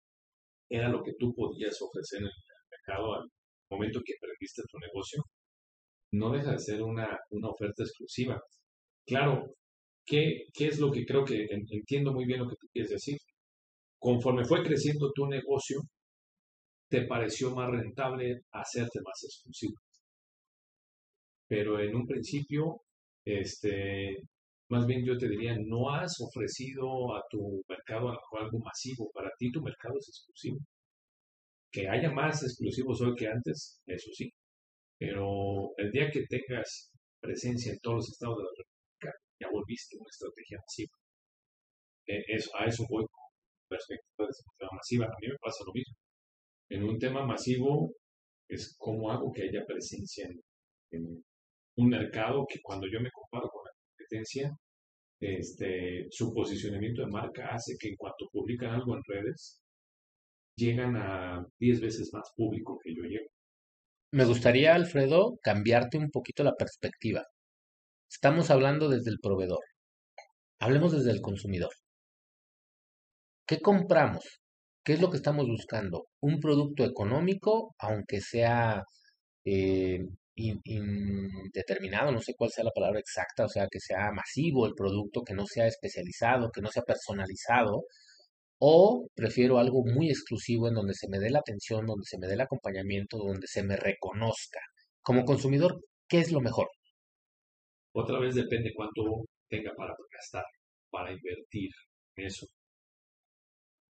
era 0.71 0.89
lo 0.89 1.03
que 1.03 1.15
tú 1.19 1.35
podías 1.35 1.77
ofrecer 1.83 2.21
en 2.21 2.27
el 2.27 2.33
mercado 2.71 3.15
al 3.15 3.29
momento 3.71 4.01
que 4.05 4.15
emprendiste 4.15 4.63
tu 4.71 4.79
negocio, 4.79 5.23
no 6.13 6.31
deja 6.33 6.53
de 6.53 6.59
ser 6.59 6.83
una, 6.83 7.19
una 7.31 7.49
oferta 7.51 7.83
exclusiva. 7.85 8.41
Claro, 9.07 9.45
¿qué, 10.07 10.47
¿qué 10.55 10.67
es 10.69 10.79
lo 10.81 10.91
que 10.93 11.05
creo 11.07 11.25
que 11.25 11.45
en- 11.45 11.67
entiendo 11.71 12.13
muy 12.13 12.25
bien 12.27 12.41
lo 12.41 12.49
que 12.49 12.57
tú 12.61 12.67
quieres 12.73 12.91
decir? 12.93 13.19
Conforme 13.99 14.45
fue 14.45 14.63
creciendo 14.63 15.13
tu 15.15 15.27
negocio, 15.27 15.81
te 16.89 17.03
pareció 17.07 17.55
más 17.55 17.71
rentable 17.71 18.41
hacerte 18.53 19.01
más 19.05 19.23
exclusivo. 19.25 19.75
Pero 21.49 21.81
en 21.81 21.97
un 21.97 22.07
principio, 22.07 22.83
este, 23.25 24.17
más 24.71 24.87
bien 24.87 25.05
yo 25.05 25.17
te 25.17 25.29
diría, 25.29 25.57
no 25.67 25.91
has 25.91 26.21
ofrecido 26.21 27.15
a 27.15 27.23
tu 27.31 27.63
mercado 27.69 28.09
a 28.11 28.19
algo 28.41 28.59
masivo. 28.59 29.11
Para 29.13 29.31
ti 29.39 29.51
tu 29.51 29.63
mercado 29.63 29.95
es 29.99 30.09
exclusivo. 30.09 30.59
Que 31.71 31.89
haya 31.89 32.11
más 32.11 32.43
exclusivos 32.43 33.01
hoy 33.03 33.15
que 33.17 33.29
antes, 33.29 33.81
eso 33.87 34.11
sí. 34.13 34.31
Pero 34.99 35.77
el 35.77 35.91
día 35.91 36.11
que 36.11 36.25
tengas 36.29 36.91
presencia 37.21 37.73
en 37.73 37.79
todos 37.81 37.97
los 37.97 38.09
estados 38.11 38.37
de 38.39 38.45
la 38.45 38.51
República, 38.51 39.19
ya 39.41 39.49
volviste 39.51 39.97
una 39.99 40.11
estrategia 40.11 40.59
masiva. 40.59 40.93
Eh, 42.07 42.23
a 42.59 42.65
eso 42.67 42.85
voy 42.89 43.05
con 43.11 43.25
perspectiva 43.69 44.27
de 44.27 44.31
estrategia 44.31 44.77
masiva. 44.77 45.05
A 45.07 45.19
mí 45.21 45.29
me 45.29 45.39
pasa 45.41 45.65
lo 45.67 45.73
mismo. 45.73 45.95
En 46.71 46.85
un 46.85 46.99
tema 46.99 47.27
masivo 47.27 47.93
es 48.49 48.75
cómo 48.79 49.11
hago 49.11 49.33
que 49.33 49.43
haya 49.43 49.65
presencia 49.67 50.27
en, 50.27 50.41
en 50.93 51.25
un 51.77 51.89
mercado 51.89 52.47
que 52.49 52.61
cuando 52.63 52.87
yo 52.87 53.01
me 53.01 53.11
comparo 53.11 53.49
con 53.49 53.65
la 53.65 53.73
competencia 53.87 54.57
este, 55.21 56.07
su 56.11 56.33
posicionamiento 56.35 57.03
de 57.03 57.11
marca 57.11 57.49
hace 57.51 57.77
que 57.79 57.89
en 57.89 57.97
cuanto 57.97 58.29
publican 58.31 58.71
algo 58.71 58.95
en 58.95 59.03
redes, 59.07 59.61
llegan 60.57 60.97
a 60.97 61.45
10 61.59 61.81
veces 61.81 62.11
más 62.13 62.31
público 62.37 62.79
que 62.83 62.95
yo 62.95 63.03
llego. 63.05 63.29
Me 64.13 64.25
gustaría, 64.25 64.75
Alfredo, 64.75 65.39
cambiarte 65.43 65.99
un 65.99 66.11
poquito 66.11 66.45
la 66.45 66.55
perspectiva. 66.55 67.25
Estamos 68.11 68.51
hablando 68.51 68.89
desde 68.89 69.11
el 69.11 69.19
proveedor. 69.21 69.65
Hablemos 70.61 70.93
desde 70.93 71.11
el 71.11 71.21
consumidor. 71.21 71.73
¿Qué 73.47 73.61
compramos? 73.61 74.41
¿Qué 74.85 74.93
es 74.93 75.01
lo 75.01 75.11
que 75.11 75.17
estamos 75.17 75.47
buscando? 75.47 76.07
Un 76.21 76.39
producto 76.39 76.85
económico, 76.85 77.75
aunque 77.79 78.21
sea 78.21 78.85
eh, 79.45 80.01
indeterminado, 80.37 82.11
no 82.11 82.21
sé 82.21 82.35
cuál 82.37 82.51
sea 82.51 82.65
la 82.65 82.73
palabra 82.73 82.99
exacta, 82.99 83.45
o 83.45 83.49
sea, 83.49 83.69
que 83.71 83.81
sea 83.81 84.11
masivo 84.13 84.67
el 84.67 84.75
producto, 84.75 85.23
que 85.23 85.35
no 85.35 85.47
sea 85.47 85.67
especializado, 85.67 86.51
que 86.51 86.61
no 86.61 86.71
sea 86.71 86.83
personalizado, 86.83 87.85
o 88.59 89.07
prefiero 89.15 89.59
algo 89.59 89.85
muy 89.85 90.09
exclusivo 90.09 90.69
en 90.69 90.75
donde 90.75 90.95
se 90.95 91.09
me 91.09 91.19
dé 91.19 91.31
la 91.31 91.41
atención, 91.41 91.87
donde 91.87 92.05
se 92.05 92.19
me 92.19 92.27
dé 92.27 92.35
el 92.35 92.41
acompañamiento, 92.41 93.19
donde 93.19 93.47
se 93.47 93.63
me 93.63 93.77
reconozca. 93.77 94.61
Como 95.03 95.25
consumidor, 95.25 95.81
¿qué 96.09 96.21
es 96.21 96.33
lo 96.33 96.41
mejor? 96.41 96.69
Otra 97.93 98.19
vez 98.19 98.35
depende 98.35 98.73
cuánto 98.75 99.03
tenga 99.49 99.73
para 99.77 99.95
gastar, 100.13 100.45
para 100.91 101.13
invertir 101.13 101.71
en 102.17 102.27
eso. 102.27 102.47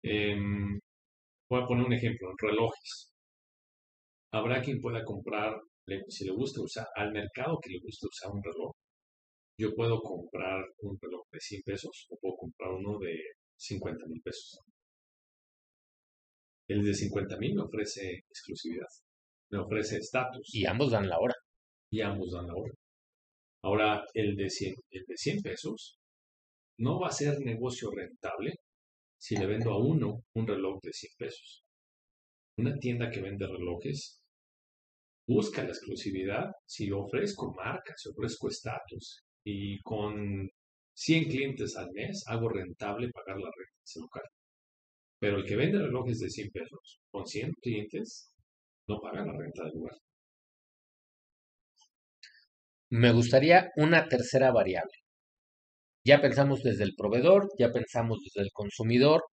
Em, 0.03 0.79
voy 1.49 1.63
a 1.63 1.67
poner 1.67 1.87
un 1.87 1.93
ejemplo, 1.93 2.29
relojes. 2.39 3.13
Habrá 4.33 4.61
quien 4.61 4.81
pueda 4.81 5.03
comprar, 5.05 5.55
si 6.09 6.25
le 6.25 6.33
gusta 6.33 6.63
usar, 6.63 6.87
al 6.97 7.13
mercado 7.13 7.59
que 7.63 7.71
le 7.71 7.81
gusta 7.81 8.09
usar 8.09 8.31
un 8.33 8.43
reloj. 8.43 8.73
Yo 9.59 9.73
puedo 9.75 10.01
comprar 10.01 10.65
un 10.81 10.99
reloj 11.01 11.23
de 11.31 11.41
100 11.41 11.63
pesos 11.65 12.07
o 12.11 12.17
puedo 12.21 12.37
comprar 12.37 12.73
uno 12.73 12.99
de 12.99 13.17
50 13.57 14.07
mil 14.07 14.21
pesos. 14.23 14.59
El 16.69 16.83
de 16.83 16.95
50 16.95 17.37
mil 17.39 17.55
me 17.55 17.63
ofrece 17.63 18.25
exclusividad, 18.29 18.89
me 19.51 19.59
ofrece 19.59 19.99
estatus. 19.99 20.55
Y 20.55 20.67
ambos 20.67 20.91
dan 20.91 21.09
la 21.09 21.19
hora. 21.19 21.35
Y 21.91 22.01
ambos 22.01 22.33
dan 22.33 22.47
la 22.47 22.55
hora. 22.55 22.73
Ahora, 23.63 24.05
el 24.15 24.35
de 24.35 24.51
100, 24.51 24.75
el 24.91 25.05
de 25.07 25.17
100 25.17 25.43
pesos 25.43 25.99
no 26.79 26.99
va 26.99 27.09
a 27.09 27.13
ser 27.13 27.39
negocio 27.41 27.91
rentable 27.91 28.55
si 29.19 29.37
le 29.37 29.47
vendo 29.47 29.73
a 29.73 29.79
uno 29.79 30.23
un 30.35 30.47
reloj 30.47 30.81
de 30.83 30.93
100 30.93 31.13
pesos. 31.17 31.63
Una 32.57 32.77
tienda 32.79 33.11
que 33.11 33.21
vende 33.21 33.47
relojes 33.47 34.24
busca 35.27 35.63
la 35.63 35.71
exclusividad 35.71 36.51
si 36.67 36.91
ofrezco 36.91 37.53
marca, 37.53 37.95
si 37.97 38.11
ofrezco 38.11 38.49
estatus 38.49 39.25
y 39.45 39.81
con 39.83 40.49
100 40.95 41.25
clientes 41.25 41.77
al 41.77 41.91
mes, 41.93 42.23
hago 42.27 42.49
rentable 42.49 43.11
pagar 43.11 43.37
la 43.39 43.51
renta 43.51 43.77
de 43.79 43.85
ese 43.85 44.01
local. 44.01 44.23
Pero 45.19 45.39
el 45.39 45.45
que 45.45 45.57
vende 45.57 45.79
relojes 45.79 46.21
de 46.21 46.31
100 46.31 46.51
pesos 46.51 47.01
con 47.11 47.27
100 47.27 47.53
clientes, 47.61 48.31
no 48.87 49.01
paga 49.01 49.25
la 49.25 49.33
renta 49.33 49.65
del 49.65 49.73
lugar. 49.75 49.97
Me 52.91 53.13
gustaría 53.13 53.71
una 53.77 54.09
tercera 54.09 54.53
variable. 54.53 54.93
Ya 56.05 56.21
pensamos 56.21 56.63
desde 56.63 56.85
el 56.85 56.95
proveedor, 56.95 57.49
ya 57.59 57.73
pensamos 57.73 58.21
desde 58.23 58.47
el 58.47 58.53
consumidor, 58.53 59.25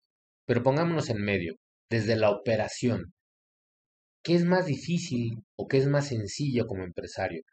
pero 0.45 0.63
pongámonos 0.63 1.09
en 1.09 1.21
medio, 1.21 1.55
desde 1.89 2.15
la 2.15 2.31
operación. 2.31 3.13
¿Qué 4.23 4.35
es 4.35 4.45
más 4.45 4.65
difícil 4.65 5.43
o 5.55 5.67
qué 5.67 5.77
es 5.77 5.87
más 5.87 6.07
sencillo 6.07 6.67
como 6.67 6.83
empresario? 6.83 7.43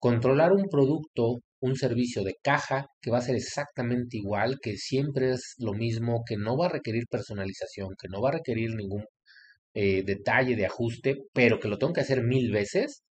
Controlar 0.00 0.52
un 0.52 0.68
producto 0.70 1.40
un 1.64 1.76
servicio 1.76 2.22
de 2.24 2.36
caja 2.42 2.86
que 3.00 3.10
va 3.10 3.18
a 3.18 3.22
ser 3.22 3.36
exactamente 3.36 4.18
igual, 4.18 4.58
que 4.60 4.76
siempre 4.76 5.32
es 5.32 5.54
lo 5.58 5.72
mismo, 5.72 6.22
que 6.26 6.36
no 6.36 6.58
va 6.58 6.66
a 6.66 6.68
requerir 6.70 7.04
personalización, 7.10 7.94
que 7.98 8.08
no 8.08 8.20
va 8.20 8.28
a 8.30 8.32
requerir 8.32 8.74
ningún 8.74 9.04
eh, 9.74 10.02
detalle 10.04 10.56
de 10.56 10.66
ajuste, 10.66 11.16
pero 11.32 11.58
que 11.60 11.68
lo 11.68 11.78
tengo 11.78 11.94
que 11.94 12.02
hacer 12.02 12.22
mil 12.22 12.52
veces, 12.52 13.02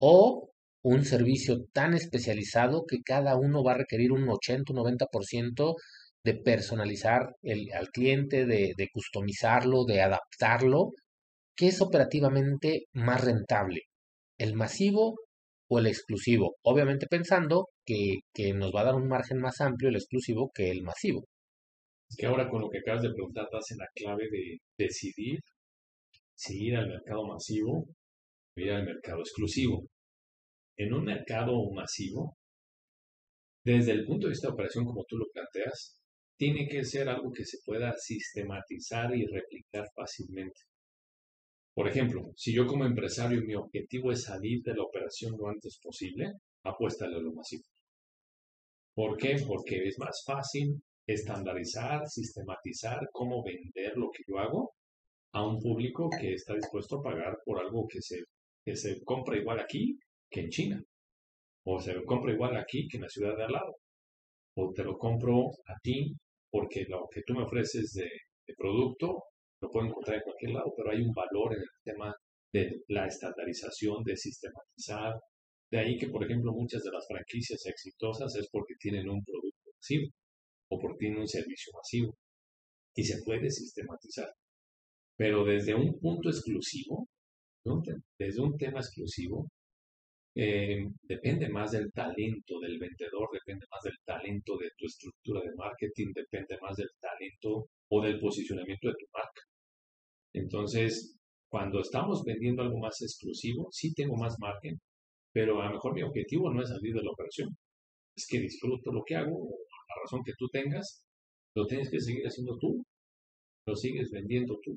o 0.00 0.50
un 0.82 1.04
servicio 1.04 1.58
tan 1.72 1.94
especializado 1.94 2.84
que 2.86 3.02
cada 3.04 3.36
uno 3.36 3.64
va 3.64 3.72
a 3.72 3.78
requerir 3.78 4.12
un 4.12 4.28
80, 4.28 4.72
90% 4.74 5.76
de 6.24 6.34
personalizar 6.34 7.36
al 7.74 7.88
cliente, 7.90 8.46
de, 8.46 8.74
de 8.76 8.88
customizarlo, 8.92 9.84
de 9.86 10.02
adaptarlo, 10.02 10.92
que 11.60 11.66
es 11.66 11.82
operativamente 11.82 12.86
más 12.94 13.22
rentable, 13.22 13.82
el 14.38 14.54
masivo 14.54 15.18
o 15.68 15.78
el 15.78 15.88
exclusivo, 15.88 16.56
obviamente 16.62 17.06
pensando 17.06 17.66
que, 17.84 18.20
que, 18.32 18.54
nos 18.54 18.72
va 18.74 18.80
a 18.80 18.84
dar 18.84 18.94
un 18.94 19.08
margen 19.08 19.38
más 19.40 19.60
amplio 19.60 19.90
el 19.90 19.96
exclusivo 19.96 20.50
que 20.54 20.70
el 20.70 20.82
masivo. 20.82 21.26
Es 22.08 22.16
que 22.16 22.24
ahora 22.24 22.48
con 22.48 22.62
lo 22.62 22.70
que 22.70 22.78
acabas 22.78 23.02
de 23.02 23.12
preguntar, 23.12 23.46
das 23.52 23.70
en 23.72 23.76
la 23.76 23.88
clave 23.94 24.24
de 24.30 24.56
decidir 24.78 25.40
si 26.34 26.68
ir 26.68 26.76
al 26.76 26.88
mercado 26.88 27.26
masivo 27.26 27.84
o 28.56 28.60
ir 28.60 28.72
al 28.72 28.86
mercado 28.86 29.20
exclusivo. 29.20 29.86
En 30.78 30.94
un 30.94 31.04
mercado 31.04 31.52
masivo, 31.74 32.38
desde 33.62 33.92
el 33.92 34.06
punto 34.06 34.28
de 34.28 34.30
vista 34.30 34.48
de 34.48 34.54
operación, 34.54 34.86
como 34.86 35.04
tú 35.06 35.18
lo 35.18 35.26
planteas, 35.30 36.00
tiene 36.38 36.66
que 36.68 36.86
ser 36.86 37.10
algo 37.10 37.30
que 37.32 37.44
se 37.44 37.58
pueda 37.66 37.92
sistematizar 37.98 39.14
y 39.14 39.26
replicar 39.26 39.84
fácilmente. 39.94 40.69
Por 41.80 41.88
ejemplo, 41.88 42.30
si 42.36 42.52
yo 42.52 42.66
como 42.66 42.84
empresario 42.84 43.40
mi 43.40 43.54
objetivo 43.54 44.12
es 44.12 44.24
salir 44.24 44.62
de 44.62 44.74
la 44.74 44.82
operación 44.82 45.34
lo 45.38 45.48
antes 45.48 45.78
posible, 45.82 46.34
apuéstale 46.62 47.16
a 47.16 47.20
lo 47.20 47.32
masivo. 47.32 47.62
¿Por 48.94 49.16
qué? 49.16 49.36
Porque 49.48 49.88
es 49.88 49.98
más 49.98 50.22
fácil 50.26 50.78
estandarizar, 51.06 52.06
sistematizar 52.06 53.08
cómo 53.10 53.42
vender 53.42 53.96
lo 53.96 54.10
que 54.10 54.24
yo 54.28 54.38
hago 54.38 54.74
a 55.32 55.46
un 55.46 55.58
público 55.58 56.10
que 56.10 56.34
está 56.34 56.52
dispuesto 56.52 56.98
a 56.98 57.02
pagar 57.02 57.38
por 57.46 57.58
algo 57.58 57.88
que 57.88 58.02
se, 58.02 58.24
que 58.62 58.76
se 58.76 59.02
compra 59.02 59.38
igual 59.38 59.58
aquí 59.60 59.98
que 60.30 60.40
en 60.40 60.50
China. 60.50 60.84
O 61.64 61.80
se 61.80 61.94
lo 61.94 62.04
compra 62.04 62.34
igual 62.34 62.58
aquí 62.58 62.88
que 62.88 62.98
en 62.98 63.04
la 63.04 63.08
ciudad 63.08 63.34
de 63.38 63.44
al 63.44 63.52
lado. 63.52 63.74
O 64.56 64.70
te 64.74 64.84
lo 64.84 64.98
compro 64.98 65.46
a 65.64 65.78
ti 65.82 66.14
porque 66.50 66.84
lo 66.90 67.08
que 67.10 67.22
tú 67.22 67.32
me 67.32 67.44
ofreces 67.44 67.94
de, 67.94 68.10
de 68.46 68.54
producto 68.54 69.29
lo 69.60 69.70
pueden 69.70 69.90
encontrar 69.90 70.16
en 70.16 70.22
cualquier 70.22 70.52
lado, 70.52 70.72
pero 70.76 70.90
hay 70.90 71.02
un 71.02 71.12
valor 71.12 71.54
en 71.54 71.62
el 71.62 71.68
tema 71.84 72.14
de 72.52 72.82
la 72.88 73.06
estandarización, 73.06 74.02
de 74.04 74.16
sistematizar. 74.16 75.14
De 75.70 75.78
ahí 75.78 75.96
que, 75.98 76.08
por 76.08 76.24
ejemplo, 76.24 76.52
muchas 76.52 76.82
de 76.82 76.90
las 76.90 77.06
franquicias 77.06 77.64
exitosas 77.66 78.34
es 78.36 78.48
porque 78.50 78.74
tienen 78.78 79.08
un 79.08 79.22
producto 79.24 79.70
masivo 79.76 80.08
o 80.70 80.78
porque 80.80 80.98
tienen 80.98 81.20
un 81.20 81.28
servicio 81.28 81.72
masivo 81.74 82.16
y 82.94 83.04
se 83.04 83.22
puede 83.22 83.50
sistematizar. 83.50 84.32
Pero 85.16 85.44
desde 85.44 85.74
un 85.74 85.98
punto 86.00 86.30
exclusivo, 86.30 87.06
desde 88.18 88.40
un 88.40 88.56
tema 88.56 88.80
exclusivo, 88.80 89.48
eh, 90.34 90.86
depende 91.02 91.48
más 91.48 91.72
del 91.72 91.92
talento 91.92 92.58
del 92.60 92.78
vendedor, 92.78 93.28
depende 93.32 93.66
más 93.70 93.82
del 93.82 93.96
talento 94.04 94.56
de 94.56 94.70
tu 94.76 94.86
estructura 94.86 95.40
de 95.42 95.54
marketing, 95.56 96.12
depende 96.14 96.56
más 96.62 96.76
del 96.76 96.90
talento 97.00 97.68
o 97.88 98.02
del 98.02 98.18
posicionamiento 98.18 98.88
de 98.88 98.94
tu 98.94 99.06
marca. 99.12 99.42
Entonces, 100.32 101.16
cuando 101.48 101.80
estamos 101.80 102.22
vendiendo 102.24 102.62
algo 102.62 102.78
más 102.78 103.00
exclusivo, 103.02 103.68
sí 103.72 103.92
tengo 103.94 104.16
más 104.16 104.36
margen, 104.38 104.80
pero 105.32 105.60
a 105.60 105.66
lo 105.66 105.72
mejor 105.72 105.94
mi 105.94 106.02
objetivo 106.02 106.52
no 106.52 106.62
es 106.62 106.68
salir 106.68 106.94
de 106.94 107.02
la 107.02 107.10
operación. 107.10 107.56
Es 108.16 108.26
que 108.28 108.40
disfruto 108.40 108.92
lo 108.92 109.02
que 109.04 109.16
hago, 109.16 109.48
la 109.88 109.94
razón 110.02 110.22
que 110.24 110.32
tú 110.38 110.48
tengas, 110.48 111.02
lo 111.54 111.66
tienes 111.66 111.90
que 111.90 112.00
seguir 112.00 112.24
haciendo 112.24 112.56
tú, 112.58 112.82
lo 113.66 113.76
sigues 113.76 114.10
vendiendo 114.10 114.58
tú, 114.62 114.76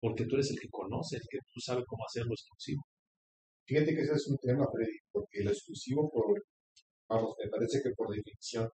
porque 0.00 0.24
tú 0.26 0.36
eres 0.36 0.50
el 0.50 0.60
que 0.60 0.68
conoce, 0.70 1.16
el 1.16 1.22
que 1.28 1.38
tú 1.52 1.60
sabes 1.60 1.84
cómo 1.86 2.04
hacerlo 2.06 2.32
exclusivo. 2.32 2.82
Fíjate 3.66 3.94
que 3.94 4.02
ese 4.02 4.14
es 4.14 4.28
un 4.28 4.38
tema, 4.38 4.64
Freddy, 4.72 4.98
porque 5.12 5.42
lo 5.42 5.50
exclusivo, 5.50 6.10
por, 6.10 6.42
vamos, 7.08 7.34
me 7.42 7.50
parece 7.50 7.82
que 7.82 7.90
por 7.96 8.14
definición, 8.14 8.68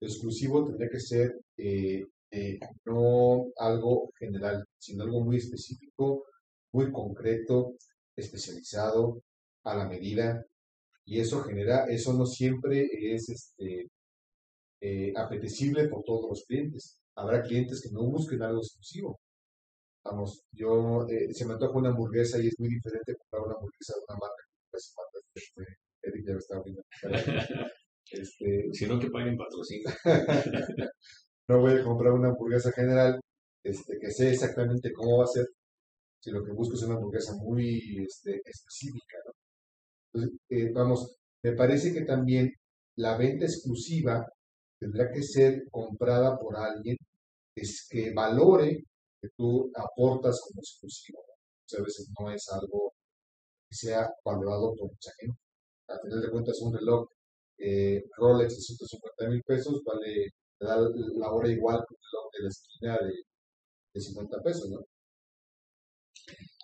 lo 0.00 0.08
exclusivo 0.08 0.64
tendría 0.64 0.88
que 0.90 1.00
ser 1.00 1.32
eh, 1.58 2.02
eh, 2.30 2.58
no 2.84 3.46
algo 3.58 4.10
general, 4.18 4.64
sino 4.78 5.04
algo 5.04 5.24
muy 5.24 5.36
específico, 5.38 6.24
muy 6.72 6.92
concreto, 6.92 7.74
especializado, 8.16 9.22
a 9.64 9.74
la 9.76 9.88
medida, 9.88 10.44
y 11.04 11.20
eso 11.20 11.42
genera, 11.42 11.86
eso 11.88 12.12
no 12.12 12.26
siempre 12.26 12.88
es 13.14 13.28
este, 13.28 13.88
eh, 14.80 15.12
apetecible 15.16 15.88
por 15.88 16.02
todos 16.04 16.28
los 16.30 16.44
clientes. 16.46 17.00
Habrá 17.16 17.42
clientes 17.42 17.80
que 17.82 17.90
no 17.92 18.04
busquen 18.04 18.42
algo 18.42 18.58
exclusivo. 18.60 19.18
Vamos, 20.04 20.42
yo, 20.52 21.06
eh, 21.08 21.32
se 21.32 21.46
me 21.46 21.54
antoja 21.54 21.78
una 21.78 21.90
hamburguesa 21.90 22.38
y 22.40 22.48
es 22.48 22.54
muy 22.58 22.68
diferente 22.68 23.16
comprar 23.16 23.42
una 23.46 23.54
hamburguesa 23.56 23.94
de 23.94 24.04
una 24.08 24.18
marca 24.20 24.46
este, 25.34 25.62
Eric 26.02 26.24
ya 26.26 26.34
está 26.34 26.62
este, 28.12 28.68
si 28.72 28.86
no, 28.86 28.98
que 28.98 29.10
paguen 29.10 29.36
patrocinio. 29.36 29.90
no 31.48 31.60
voy 31.60 31.74
a 31.74 31.84
comprar 31.84 32.12
una 32.12 32.28
hamburguesa 32.28 32.72
general 32.72 33.20
este, 33.62 33.98
que 33.98 34.10
sé 34.10 34.30
exactamente 34.30 34.92
cómo 34.92 35.18
va 35.18 35.24
a 35.24 35.28
ser, 35.28 35.46
si 36.20 36.30
lo 36.30 36.44
que 36.44 36.52
busco 36.52 36.74
es 36.74 36.82
una 36.82 36.94
hamburguesa 36.96 37.34
muy 37.36 38.04
este, 38.06 38.40
específica. 38.44 39.18
¿no? 39.26 39.32
Entonces, 40.14 40.40
eh, 40.50 40.72
vamos, 40.72 41.16
me 41.42 41.52
parece 41.52 41.92
que 41.92 42.02
también 42.02 42.52
la 42.96 43.16
venta 43.16 43.44
exclusiva 43.44 44.26
tendrá 44.78 45.10
que 45.10 45.22
ser 45.22 45.64
comprada 45.70 46.38
por 46.38 46.56
alguien 46.56 46.96
es 47.54 47.86
que 47.90 48.12
valore 48.12 48.84
que 49.20 49.28
tú 49.36 49.70
aportas 49.74 50.40
como 50.42 50.60
exclusivo. 50.60 51.20
Muchas 51.62 51.86
veces 51.86 52.08
no 52.18 52.30
es 52.30 52.48
algo 52.50 52.92
que 53.68 53.76
sea 53.76 54.08
valorado 54.24 54.74
por 54.76 54.90
mucha 54.90 55.10
gente. 55.18 55.38
A 55.88 55.98
final 56.00 56.20
de 56.22 56.30
cuentas, 56.30 56.60
un 56.60 56.74
reloj 56.74 57.08
eh, 57.58 58.04
Rolex 58.16 58.56
de 58.56 58.60
150 58.60 59.28
mil 59.28 59.42
pesos 59.42 59.82
vale, 59.84 60.30
te 60.58 60.66
da 60.66 60.76
la 60.76 61.30
hora 61.32 61.48
igual 61.50 61.80
que 61.88 61.94
de 62.38 62.42
la 62.42 62.48
esquina 62.48 62.98
de, 63.00 63.14
de 63.94 64.00
50 64.00 64.42
pesos, 64.42 64.70
¿no? 64.70 64.78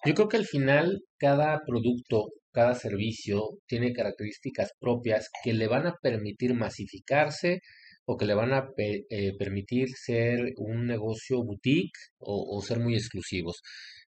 Yo 0.05 0.15
creo 0.15 0.29
que 0.29 0.37
al 0.37 0.47
final 0.47 1.03
cada 1.19 1.61
producto, 1.65 2.33
cada 2.53 2.75
servicio 2.75 3.59
tiene 3.67 3.93
características 3.93 4.73
propias 4.81 5.29
que 5.45 5.53
le 5.53 5.69
van 5.69 5.87
a 5.87 5.95
permitir 6.03 6.55
masificarse 6.55 7.61
o 8.05 8.17
que 8.17 8.27
le 8.27 8.35
van 8.35 8.53
a 8.53 8.69
eh, 8.77 9.33
permitir 9.39 9.89
ser 9.91 10.53
un 10.57 10.87
negocio 10.87 11.45
boutique 11.45 11.99
o 12.19 12.61
ser 12.63 12.81
muy 12.81 12.95
exclusivos. 12.95 13.63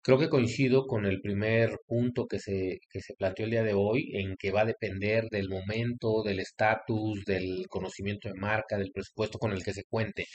Creo 0.03 0.17
que 0.17 0.29
coincido 0.29 0.87
con 0.87 1.05
el 1.05 1.21
primer 1.21 1.77
punto 1.87 2.25
que 2.27 2.39
se, 2.39 2.79
que 2.89 3.01
se 3.01 3.13
planteó 3.15 3.45
el 3.45 3.51
día 3.51 3.63
de 3.63 3.73
hoy, 3.75 4.11
en 4.13 4.35
que 4.37 4.51
va 4.51 4.61
a 4.61 4.65
depender 4.65 5.25
del 5.29 5.47
momento, 5.49 6.23
del 6.23 6.39
estatus, 6.39 7.23
del 7.25 7.67
conocimiento 7.69 8.27
de 8.29 8.35
marca, 8.35 8.77
del 8.77 8.91
presupuesto 8.91 9.37
con 9.39 9.51
el 9.51 9.63
que 9.63 9.73
se 9.73 9.83
cuente. 9.83 10.25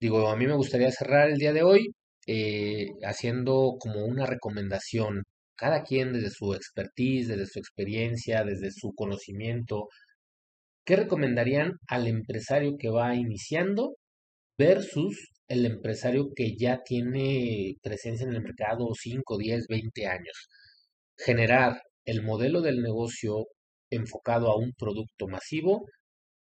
Digo, 0.00 0.28
a 0.28 0.36
mí 0.36 0.46
me 0.46 0.54
gustaría 0.56 0.90
cerrar 0.90 1.30
el 1.30 1.38
día 1.38 1.52
de 1.52 1.62
hoy 1.62 1.94
eh, 2.26 2.88
haciendo 3.04 3.76
como 3.78 4.04
una 4.04 4.26
recomendación, 4.26 5.24
cada 5.56 5.82
quien 5.84 6.12
desde 6.12 6.30
su 6.30 6.54
expertise, 6.54 7.28
desde 7.28 7.46
su 7.46 7.58
experiencia, 7.60 8.44
desde 8.44 8.70
su 8.72 8.92
conocimiento, 8.94 9.88
¿qué 10.84 10.96
recomendarían 10.96 11.72
al 11.88 12.06
empresario 12.08 12.76
que 12.78 12.90
va 12.90 13.14
iniciando 13.14 13.96
versus 14.58 15.31
el 15.52 15.66
empresario 15.66 16.30
que 16.34 16.56
ya 16.56 16.82
tiene 16.82 17.76
presencia 17.82 18.26
en 18.26 18.34
el 18.34 18.42
mercado 18.42 18.88
5, 18.94 19.38
10, 19.38 19.66
20 19.68 20.06
años? 20.06 20.48
Generar 21.16 21.82
el 22.04 22.22
modelo 22.22 22.62
del 22.62 22.82
negocio 22.82 23.46
enfocado 23.90 24.50
a 24.50 24.56
un 24.56 24.72
producto 24.72 25.28
masivo 25.28 25.84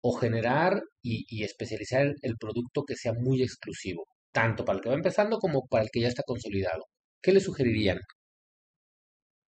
o 0.02 0.12
generar 0.12 0.82
y, 1.02 1.42
especializar 1.42 2.14
el, 2.22 2.36
producto 2.38 2.84
que 2.86 2.94
sea 2.94 3.12
muy 3.14 3.42
exclusivo, 3.42 4.04
tanto 4.32 4.64
para 4.64 4.76
el 4.76 4.82
que 4.82 4.90
va 4.90 4.94
empezando 4.94 5.38
como 5.38 5.66
para 5.66 5.84
el 5.84 5.90
que 5.90 6.00
ya 6.00 6.08
está 6.08 6.22
consolidado. 6.24 6.84
¿Qué 7.22 7.32
le 7.32 7.40
sugerirían? 7.40 7.98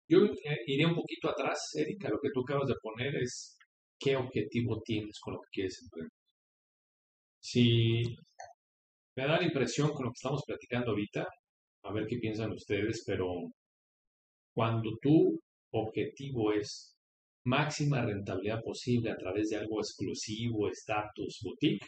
Yo 0.08 0.20
eh, 0.26 0.58
iré 0.68 0.86
un 0.86 0.96
poquito 0.96 1.30
atrás, 1.30 1.60
Erika, 1.76 2.10
lo 2.10 2.20
que 2.22 2.30
tú 2.34 2.42
acabas 2.42 2.68
de 2.68 2.76
poner 2.82 3.16
es 3.18 3.58
qué 4.00 4.16
objetivo 4.16 4.82
tienes 4.84 5.20
con 5.20 5.36
lo 5.36 5.42
que 5.42 5.50
quieres 5.52 5.80
emprender. 5.84 6.12
Si 7.42 8.02
me 9.20 9.28
da 9.28 9.38
la 9.38 9.44
impresión 9.44 9.92
con 9.92 10.06
lo 10.06 10.12
que 10.12 10.18
estamos 10.18 10.44
platicando 10.46 10.92
ahorita, 10.92 11.28
a 11.84 11.92
ver 11.92 12.08
qué 12.08 12.18
piensan 12.20 12.54
ustedes, 12.54 13.04
pero 13.06 13.52
cuando 14.56 14.92
tu 15.02 15.38
objetivo 15.74 16.54
es 16.54 16.96
máxima 17.46 18.02
rentabilidad 18.02 18.62
posible 18.62 19.12
a 19.12 19.18
través 19.18 19.50
de 19.50 19.58
algo 19.58 19.82
exclusivo, 19.82 20.70
estatus, 20.70 21.40
boutique, 21.44 21.86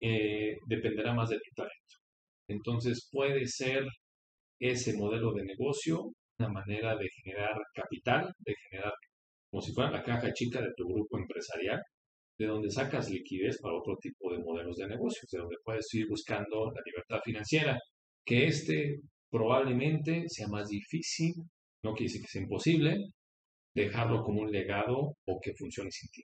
eh, 0.00 0.56
dependerá 0.66 1.12
más 1.12 1.28
de 1.28 1.36
tu 1.36 1.50
talento. 1.54 1.96
Entonces 2.48 3.08
puede 3.12 3.46
ser 3.46 3.84
ese 4.58 4.96
modelo 4.96 5.32
de 5.34 5.44
negocio 5.44 6.12
una 6.38 6.48
manera 6.48 6.96
de 6.96 7.08
generar 7.10 7.56
capital, 7.74 8.32
de 8.38 8.54
generar 8.68 8.94
como 9.50 9.60
si 9.60 9.72
fuera 9.72 9.90
la 9.90 10.02
caja 10.02 10.32
chica 10.32 10.62
de 10.62 10.72
tu 10.76 10.88
grupo 10.88 11.18
empresarial, 11.18 11.82
de 12.38 12.46
donde 12.46 12.70
sacas 12.70 13.10
liquidez 13.10 13.58
para 13.60 13.76
otro 13.76 13.96
tipo 14.00 14.32
de 14.32 14.38
modelos 14.38 14.76
de 14.76 14.88
negocios, 14.88 15.30
de 15.30 15.38
donde 15.38 15.56
puedes 15.64 15.92
ir 15.94 16.08
buscando 16.08 16.66
la 16.66 16.80
libertad 16.84 17.20
financiera, 17.24 17.78
que 18.24 18.46
este 18.46 19.00
probablemente 19.30 20.24
sea 20.28 20.48
más 20.48 20.68
difícil, 20.68 21.34
no 21.84 21.94
quiere 21.94 22.12
decir 22.12 22.22
que 22.22 22.28
sea 22.28 22.42
imposible, 22.42 22.96
dejarlo 23.74 24.22
como 24.22 24.42
un 24.42 24.52
legado 24.52 25.16
o 25.26 25.40
que 25.40 25.54
funcione 25.54 25.90
sin 25.90 26.10
ti. 26.10 26.22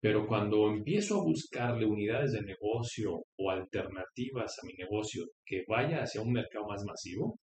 Pero 0.00 0.26
cuando 0.26 0.68
empiezo 0.68 1.18
a 1.18 1.24
buscarle 1.24 1.86
unidades 1.86 2.32
de 2.32 2.42
negocio 2.42 3.22
o 3.38 3.50
alternativas 3.50 4.58
a 4.62 4.66
mi 4.66 4.74
negocio 4.74 5.24
que 5.46 5.64
vaya 5.66 6.02
hacia 6.02 6.20
un 6.20 6.32
mercado 6.32 6.66
más 6.66 6.84
masivo, 6.84 7.38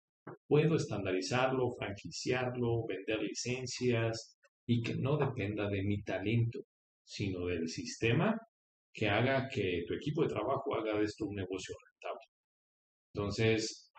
puedo 0.46 0.76
estandarizarlo, 0.76 1.72
franquiciarlo, 1.78 2.84
vender 2.86 3.22
licencias 3.22 4.36
y 4.66 4.82
que 4.82 4.94
no 4.96 5.16
dependa 5.16 5.70
de 5.70 5.82
mi 5.82 6.02
talento, 6.02 6.60
sino 7.10 7.46
del 7.46 7.68
sistema 7.68 8.38
que 8.94 9.08
haga 9.08 9.48
que 9.48 9.82
tu 9.86 9.94
equipo 9.94 10.22
de 10.22 10.28
trabajo 10.28 10.74
haga 10.76 10.96
de 10.96 11.04
esto 11.04 11.26
un 11.26 11.34
negocio 11.34 11.74
rentable. 11.84 12.26
Entonces, 13.12 13.90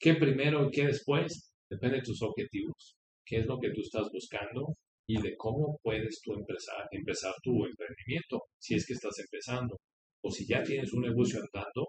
¿qué 0.00 0.14
primero 0.14 0.66
y 0.66 0.70
qué 0.70 0.86
después? 0.86 1.52
Depende 1.70 1.96
de 1.98 2.02
tus 2.04 2.22
objetivos, 2.22 2.96
qué 3.26 3.40
es 3.40 3.46
lo 3.46 3.58
que 3.58 3.70
tú 3.74 3.82
estás 3.82 4.08
buscando 4.10 4.74
y 5.06 5.20
de 5.20 5.36
cómo 5.36 5.78
puedes 5.82 6.20
tú 6.22 6.32
empezar, 6.32 6.86
empezar 6.90 7.34
tu 7.42 7.52
emprendimiento, 7.66 8.40
si 8.58 8.76
es 8.76 8.86
que 8.86 8.94
estás 8.94 9.18
empezando, 9.18 9.76
o 10.24 10.30
si 10.30 10.46
ya 10.46 10.62
tienes 10.62 10.90
un 10.94 11.02
negocio 11.02 11.40
andando, 11.40 11.88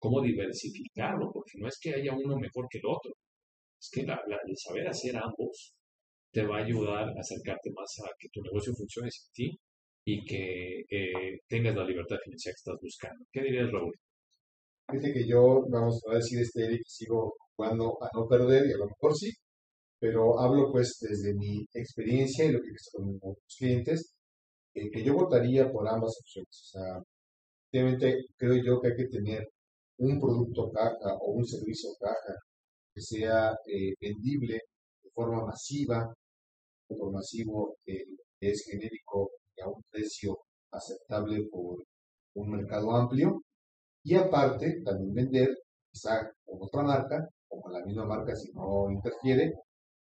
cómo 0.00 0.20
diversificarlo, 0.22 1.30
porque 1.32 1.52
no 1.58 1.68
es 1.68 1.78
que 1.80 1.94
haya 1.94 2.12
uno 2.12 2.36
mejor 2.36 2.66
que 2.68 2.78
el 2.78 2.86
otro, 2.86 3.12
es 3.80 3.88
que 3.92 4.02
la- 4.02 4.20
la- 4.26 4.40
el 4.44 4.56
saber 4.56 4.88
hacer 4.88 5.16
ambos 5.16 5.72
te 6.32 6.44
va 6.44 6.58
a 6.58 6.64
ayudar 6.64 7.08
a 7.10 7.20
acercarte 7.20 7.70
más 7.76 7.90
a 8.04 8.10
que 8.18 8.28
tu 8.32 8.42
negocio 8.42 8.72
funcione 8.74 9.10
sin 9.10 9.30
ti 9.32 9.58
y 10.04 10.24
que 10.24 10.84
tengas 11.48 11.76
la 11.76 11.84
libertad 11.84 12.16
financiera 12.24 12.54
que 12.54 12.70
estás 12.70 12.78
buscando. 12.80 13.24
¿Qué 13.32 13.42
dirías, 13.42 13.70
Raúl? 13.72 13.94
Fíjate 14.90 15.12
que 15.12 15.26
yo, 15.26 15.64
vamos 15.68 16.00
a 16.10 16.16
decir 16.16 16.40
este 16.40 16.64
Eric, 16.66 16.82
sigo 16.86 17.34
jugando 17.56 17.96
a 18.02 18.08
no 18.14 18.26
perder 18.26 18.66
y 18.66 18.72
a 18.72 18.78
lo 18.78 18.86
mejor 18.86 19.14
sí, 19.16 19.30
pero 20.00 20.40
hablo 20.40 20.72
pues 20.72 20.98
desde 21.00 21.34
mi 21.34 21.64
experiencia 21.74 22.44
y 22.44 22.52
lo 22.52 22.60
que 22.60 22.68
he 22.68 22.96
con 22.96 23.12
mis 23.12 23.56
clientes, 23.58 24.14
eh, 24.74 24.90
que 24.90 25.04
yo 25.04 25.14
votaría 25.14 25.70
por 25.70 25.88
ambas 25.88 26.16
opciones. 26.20 26.48
O 26.50 26.78
sea, 26.78 27.02
obviamente 27.72 28.24
creo 28.36 28.56
yo 28.64 28.80
que 28.80 28.88
hay 28.88 28.96
que 28.96 29.08
tener 29.08 29.48
un 29.98 30.18
producto 30.20 30.70
caja 30.72 31.14
o 31.20 31.32
un 31.32 31.46
servicio 31.46 31.90
caja 32.00 32.34
que 32.94 33.00
sea 33.02 33.52
eh, 33.66 33.94
vendible 34.00 34.54
de 35.02 35.10
forma 35.14 35.44
masiva, 35.46 36.12
por 36.88 37.12
masivo 37.12 37.76
eh, 37.86 38.04
es 38.40 38.64
genérico 38.68 39.30
a 39.62 39.68
un 39.68 39.82
precio 39.90 40.38
aceptable 40.72 41.46
por 41.50 41.84
un 42.34 42.50
mercado 42.50 42.94
amplio. 42.94 43.42
Y 44.02 44.14
aparte, 44.14 44.82
también 44.84 45.14
vender, 45.14 45.48
quizá 45.92 46.20
con 46.44 46.58
otra 46.62 46.82
marca, 46.82 47.28
o 47.48 47.60
con 47.60 47.72
la 47.72 47.84
misma 47.84 48.06
marca 48.06 48.34
si 48.34 48.50
no 48.52 48.90
interfiere, 48.90 49.52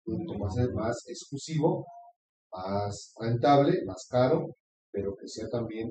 producto 0.04 0.38
más, 0.38 0.56
más 0.74 1.04
exclusivo, 1.08 1.86
más 2.52 3.14
rentable, 3.20 3.84
más 3.86 4.08
caro, 4.10 4.56
pero 4.92 5.16
que 5.16 5.28
sea 5.28 5.50
también 5.50 5.90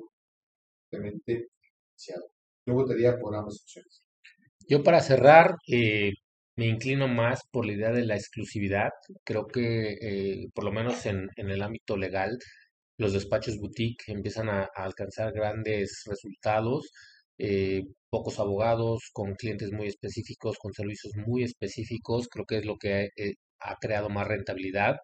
obviamente 0.91 1.47
diferenciado. 1.59 2.31
Yo 2.65 2.73
votaría 2.73 3.17
por 3.19 3.35
ambas 3.35 3.59
opciones. 3.61 4.03
Yo 4.67 4.83
para 4.83 5.01
cerrar, 5.01 5.55
eh, 5.67 6.11
me 6.55 6.67
inclino 6.67 7.07
más 7.07 7.41
por 7.51 7.65
la 7.65 7.73
idea 7.73 7.91
de 7.91 8.05
la 8.05 8.15
exclusividad. 8.15 8.89
Creo 9.23 9.47
que, 9.47 9.93
eh, 10.01 10.47
por 10.53 10.63
lo 10.63 10.71
menos 10.71 11.05
en, 11.05 11.27
en 11.35 11.49
el 11.49 11.61
ámbito 11.61 11.97
legal, 11.97 12.37
los 13.01 13.13
despachos 13.13 13.57
boutique 13.59 14.03
empiezan 14.07 14.49
a, 14.49 14.69
alcanzar 14.75 15.33
grandes 15.33 16.03
resultados. 16.07 16.91
eh, 17.37 17.83
pocos 18.09 18.39
abogados 18.39 19.09
con 19.13 19.33
clientes 19.35 19.71
muy 19.71 19.87
específicos, 19.87 20.57
con 20.59 20.73
servicios 20.73 21.13
muy 21.15 21.43
específicos, 21.43 22.27
creo 22.29 22.45
que 22.45 22.57
es 22.59 22.65
lo 22.65 22.77
que 22.77 23.09
eh, 23.15 23.33
ha 23.59 23.75
creado 23.77 24.09
más 24.09 24.27
rentabilidad 24.27 24.97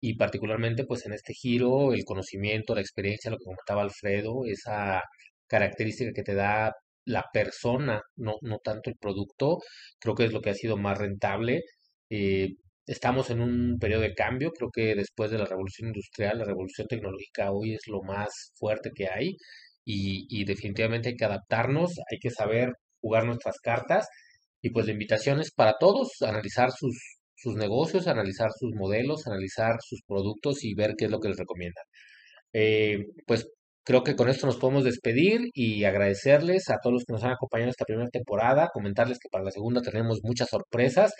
y 0.00 0.16
particularmente 0.16 0.84
pues 0.86 1.06
en 1.06 1.12
este 1.14 1.34
giro 1.34 1.92
el 1.92 2.04
conocimiento, 2.04 2.74
la 2.74 2.80
experiencia, 2.82 3.30
lo 3.30 3.38
que 3.38 3.44
comentaba 3.44 3.82
Alfredo, 3.82 4.44
esa 4.46 5.02
característica 5.46 6.12
que 6.12 6.22
te 6.22 6.34
da 6.34 6.72
la 7.06 7.24
persona, 7.32 8.00
no, 8.16 8.34
no 8.42 8.58
tanto 8.58 8.90
el 8.90 8.96
producto, 8.98 9.58
creo 9.98 10.14
que 10.14 10.24
es 10.26 10.32
lo 10.32 10.40
que 10.40 10.50
ha 10.50 10.54
sido 10.54 10.76
más 10.76 10.98
rentable. 10.98 11.62
Eh, 12.10 12.50
estamos 12.86 13.30
en 13.30 13.40
un 13.40 13.78
periodo 13.78 14.02
de 14.02 14.14
cambio, 14.14 14.50
creo 14.52 14.70
que 14.72 14.94
después 14.94 15.30
de 15.30 15.38
la 15.38 15.46
revolución 15.46 15.88
industrial, 15.88 16.38
la 16.38 16.44
revolución 16.44 16.86
tecnológica 16.86 17.50
hoy 17.52 17.74
es 17.74 17.86
lo 17.86 18.02
más 18.02 18.52
fuerte 18.56 18.90
que 18.94 19.08
hay 19.08 19.36
y, 19.84 20.44
definitivamente 20.44 21.10
hay 21.10 21.16
que 21.16 21.24
adaptarnos, 21.24 21.92
hay 22.10 22.18
que 22.18 22.30
saber 22.30 22.70
jugar 23.00 23.26
nuestras 23.26 23.58
cartas 23.60 24.08
y 24.62 24.70
pues 24.70 24.86
la 24.86 24.92
invitación 24.92 25.40
es 25.40 25.52
para 25.52 25.74
todos, 25.78 26.10
analizar 26.22 26.70
sus, 26.72 26.96
sus 27.34 27.54
negocios, 27.56 28.06
analizar 28.06 28.50
sus 28.58 28.74
modelos, 28.74 29.26
analizar 29.26 29.76
sus 29.80 30.00
productos 30.06 30.64
y 30.64 30.74
ver 30.74 30.94
qué 30.96 31.06
es 31.06 31.10
lo 31.10 31.20
que 31.20 31.28
les 31.28 31.38
recomiendan. 31.38 31.84
Eh, 32.54 32.98
pues 33.26 33.46
creo 33.84 34.02
que 34.04 34.16
con 34.16 34.28
esto 34.28 34.46
nos 34.46 34.56
podemos 34.56 34.84
despedir 34.84 35.42
y 35.52 35.84
agradecerles 35.84 36.70
a 36.70 36.78
todos 36.82 36.94
los 36.94 37.04
que 37.04 37.12
nos 37.12 37.24
han 37.24 37.32
acompañado 37.32 37.70
esta 37.70 37.84
primera 37.84 38.08
temporada, 38.08 38.70
comentarles 38.72 39.18
que 39.18 39.28
para 39.30 39.44
la 39.44 39.50
segunda 39.50 39.82
tenemos 39.82 40.20
muchas 40.22 40.48
sorpresas. 40.48 41.12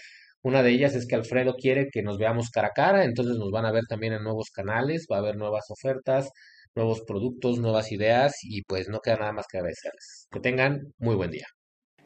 Una 0.44 0.62
de 0.62 0.72
ellas 0.72 0.94
es 0.94 1.06
que 1.06 1.14
Alfredo 1.14 1.54
quiere 1.54 1.88
que 1.90 2.02
nos 2.02 2.18
veamos 2.18 2.50
cara 2.50 2.68
a 2.68 2.72
cara, 2.72 3.04
entonces 3.04 3.38
nos 3.38 3.50
van 3.50 3.64
a 3.64 3.72
ver 3.72 3.84
también 3.88 4.12
en 4.12 4.22
nuevos 4.22 4.50
canales, 4.50 5.06
va 5.10 5.16
a 5.16 5.20
haber 5.20 5.36
nuevas 5.36 5.64
ofertas, 5.70 6.28
nuevos 6.76 7.00
productos, 7.06 7.58
nuevas 7.58 7.90
ideas 7.92 8.34
y 8.42 8.60
pues 8.62 8.90
no 8.90 9.00
queda 9.00 9.16
nada 9.16 9.32
más 9.32 9.46
que 9.50 9.56
agradecerles. 9.56 10.28
Que 10.30 10.40
tengan 10.40 10.82
muy 10.98 11.14
buen 11.14 11.30
día. 11.30 11.46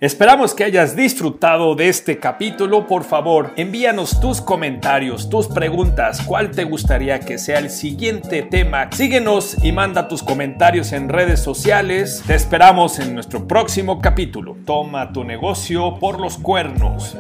Esperamos 0.01 0.55
que 0.55 0.62
hayas 0.62 0.94
disfrutado 0.94 1.74
de 1.74 1.88
este 1.88 2.20
capítulo. 2.20 2.87
Por 2.87 3.03
favor, 3.03 3.53
envíanos 3.57 4.20
tus 4.20 4.40
comentarios, 4.40 5.29
tus 5.29 5.48
preguntas, 5.48 6.22
cuál 6.24 6.53
te 6.53 6.62
gustaría 6.62 7.18
que 7.18 7.38
sea 7.38 7.59
el 7.59 7.70
siguiente 7.70 8.42
tema. 8.42 8.88
Síguenos 8.92 9.57
y 9.64 9.72
manda 9.72 10.07
tus 10.07 10.22
comentarios 10.22 10.92
en 10.92 11.09
redes 11.09 11.40
sociales. 11.40 12.22
Te 12.24 12.37
esperamos 12.37 13.01
en 13.01 13.14
nuestro 13.14 13.48
próximo 13.48 14.01
capítulo. 14.01 14.57
Toma 14.64 15.12
tu 15.12 15.24
negocio 15.24 15.98
por 15.98 16.20
los 16.20 16.38
cuernos. 16.38 17.16